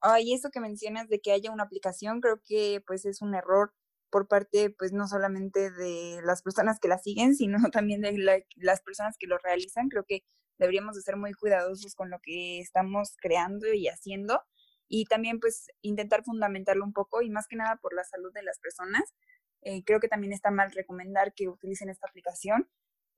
Ay, 0.00 0.32
eso 0.32 0.50
que 0.50 0.58
mencionas 0.58 1.08
de 1.08 1.20
que 1.20 1.30
haya 1.30 1.52
una 1.52 1.62
aplicación, 1.62 2.20
creo 2.20 2.40
que 2.44 2.82
pues 2.84 3.04
es 3.06 3.22
un 3.22 3.36
error 3.36 3.72
por 4.12 4.28
parte, 4.28 4.70
pues 4.70 4.92
no 4.92 5.08
solamente 5.08 5.72
de 5.72 6.20
las 6.22 6.42
personas 6.42 6.78
que 6.78 6.88
la 6.88 6.98
siguen, 6.98 7.34
sino 7.34 7.58
también 7.72 8.02
de 8.02 8.44
las 8.56 8.82
personas 8.82 9.16
que 9.18 9.26
lo 9.26 9.38
realizan. 9.38 9.88
Creo 9.88 10.04
que 10.04 10.22
deberíamos 10.58 10.94
de 10.94 11.02
ser 11.02 11.16
muy 11.16 11.32
cuidadosos 11.32 11.94
con 11.96 12.10
lo 12.10 12.20
que 12.20 12.60
estamos 12.60 13.16
creando 13.20 13.72
y 13.72 13.88
haciendo 13.88 14.42
y 14.86 15.06
también 15.06 15.40
pues 15.40 15.68
intentar 15.80 16.22
fundamentarlo 16.22 16.84
un 16.84 16.92
poco 16.92 17.22
y 17.22 17.30
más 17.30 17.48
que 17.48 17.56
nada 17.56 17.76
por 17.76 17.94
la 17.94 18.04
salud 18.04 18.32
de 18.34 18.42
las 18.42 18.60
personas. 18.60 19.14
Eh, 19.62 19.82
creo 19.84 19.98
que 20.00 20.08
también 20.08 20.32
está 20.32 20.50
mal 20.50 20.70
recomendar 20.72 21.32
que 21.34 21.48
utilicen 21.48 21.88
esta 21.88 22.06
aplicación 22.06 22.68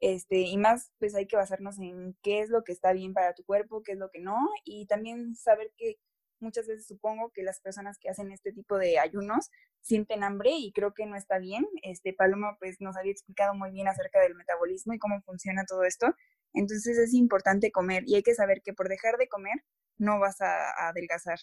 este, 0.00 0.40
y 0.40 0.56
más 0.58 0.92
pues 0.98 1.14
hay 1.14 1.26
que 1.26 1.36
basarnos 1.36 1.78
en 1.78 2.16
qué 2.22 2.40
es 2.40 2.50
lo 2.50 2.62
que 2.62 2.72
está 2.72 2.92
bien 2.92 3.14
para 3.14 3.34
tu 3.34 3.44
cuerpo, 3.44 3.82
qué 3.82 3.92
es 3.92 3.98
lo 3.98 4.10
que 4.10 4.20
no 4.20 4.36
y 4.64 4.86
también 4.86 5.34
saber 5.34 5.72
que 5.76 5.96
muchas 6.44 6.68
veces 6.68 6.86
supongo 6.86 7.30
que 7.32 7.42
las 7.42 7.60
personas 7.60 7.98
que 7.98 8.08
hacen 8.08 8.30
este 8.30 8.52
tipo 8.52 8.78
de 8.78 8.98
ayunos 9.00 9.50
sienten 9.80 10.22
hambre 10.22 10.50
y 10.52 10.72
creo 10.72 10.94
que 10.94 11.06
no 11.06 11.16
está 11.16 11.38
bien. 11.38 11.66
Este 11.82 12.12
Paloma 12.12 12.56
pues 12.60 12.76
nos 12.80 12.96
había 12.96 13.12
explicado 13.12 13.54
muy 13.54 13.72
bien 13.72 13.88
acerca 13.88 14.20
del 14.20 14.34
metabolismo 14.34 14.94
y 14.94 14.98
cómo 14.98 15.20
funciona 15.22 15.64
todo 15.66 15.84
esto. 15.84 16.14
Entonces 16.52 16.96
es 16.98 17.12
importante 17.14 17.72
comer 17.72 18.04
y 18.06 18.14
hay 18.14 18.22
que 18.22 18.34
saber 18.34 18.62
que 18.62 18.72
por 18.72 18.88
dejar 18.88 19.16
de 19.16 19.28
comer 19.28 19.56
no 19.98 20.20
vas 20.20 20.40
a, 20.40 20.88
adelgazar. 20.88 21.38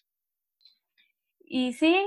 Y 1.40 1.74
sí, 1.74 1.98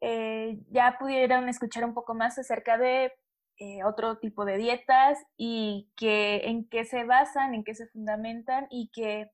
eh, 0.00 0.58
ya 0.70 0.96
pudieron 0.98 1.48
escuchar 1.48 1.84
un 1.84 1.94
poco 1.94 2.14
más 2.14 2.38
acerca 2.38 2.76
de 2.76 3.12
eh, 3.58 3.84
otro 3.84 4.18
tipo 4.18 4.44
de 4.44 4.58
dietas 4.58 5.18
y 5.36 5.90
que 5.96 6.48
en 6.48 6.68
qué 6.68 6.84
se 6.84 7.04
basan, 7.04 7.54
en 7.54 7.62
qué 7.64 7.74
se 7.74 7.86
fundamentan 7.86 8.66
y 8.68 8.90
que, 8.92 9.30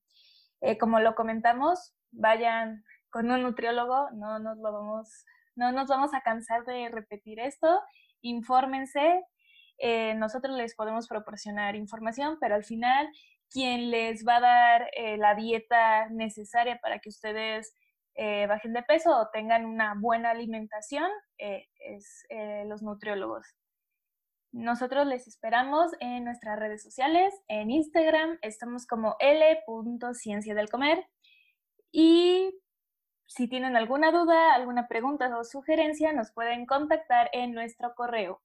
eh, 0.61 0.79
como 0.79 1.01
lo 1.01 1.15
comentamos, 1.15 1.95
vayan 2.13 2.85
con 3.11 3.31
un 3.31 3.43
nutriólogo, 3.43 4.11
no 4.13 4.39
nos 4.39 4.59
lo 4.59 4.73
vamos, 4.73 5.25
no 5.57 5.73
nos 5.73 5.89
vamos 5.89 6.15
a 6.15 6.21
cansar 6.21 6.65
de 6.65 6.89
repetir 6.89 7.41
esto, 7.41 7.81
infórmense, 8.23 9.23
eh, 9.81 10.15
nosotros 10.15 10.57
les 10.57 10.75
podemos 10.75 11.09
proporcionar 11.09 11.75
información, 11.75 12.37
pero 12.39 12.55
al 12.55 12.65
final 12.65 13.09
quien 13.51 13.91
les 13.91 14.25
va 14.27 14.37
a 14.37 14.41
dar 14.41 14.91
eh, 14.95 15.17
la 15.17 15.35
dieta 15.35 16.09
necesaria 16.11 16.79
para 16.83 16.99
que 16.99 17.09
ustedes 17.09 17.75
eh, 18.15 18.47
bajen 18.47 18.75
de 18.75 18.83
peso 18.83 19.11
o 19.17 19.31
tengan 19.33 19.65
una 19.65 19.95
buena 19.99 20.31
alimentación 20.31 21.11
es 21.39 22.27
los 22.67 22.83
nutriólogos. 22.83 23.57
Nosotros 24.53 25.07
les 25.07 25.27
esperamos 25.27 25.93
en 26.01 26.25
nuestras 26.25 26.59
redes 26.59 26.83
sociales, 26.83 27.33
en 27.49 27.71
Instagram 27.71 28.39
estamos 28.43 28.87
como 28.87 29.17
l.ciencia 29.19 30.55
del 30.55 30.69
comer 30.69 31.07
y 31.93 32.59
si 33.27 33.47
tienen 33.49 33.77
alguna 33.77 34.11
duda, 34.11 34.55
alguna 34.55 34.89
pregunta 34.89 35.31
o 35.39 35.45
sugerencia, 35.45 36.13
nos 36.13 36.33
pueden 36.33 36.67
contactar 36.67 37.31
en 37.33 37.53
nuestro 37.53 37.95
correo 37.95 38.43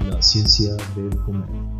la 0.00 0.22
ciencia 0.22 0.74
del 0.94 1.10
comer. 1.24 1.75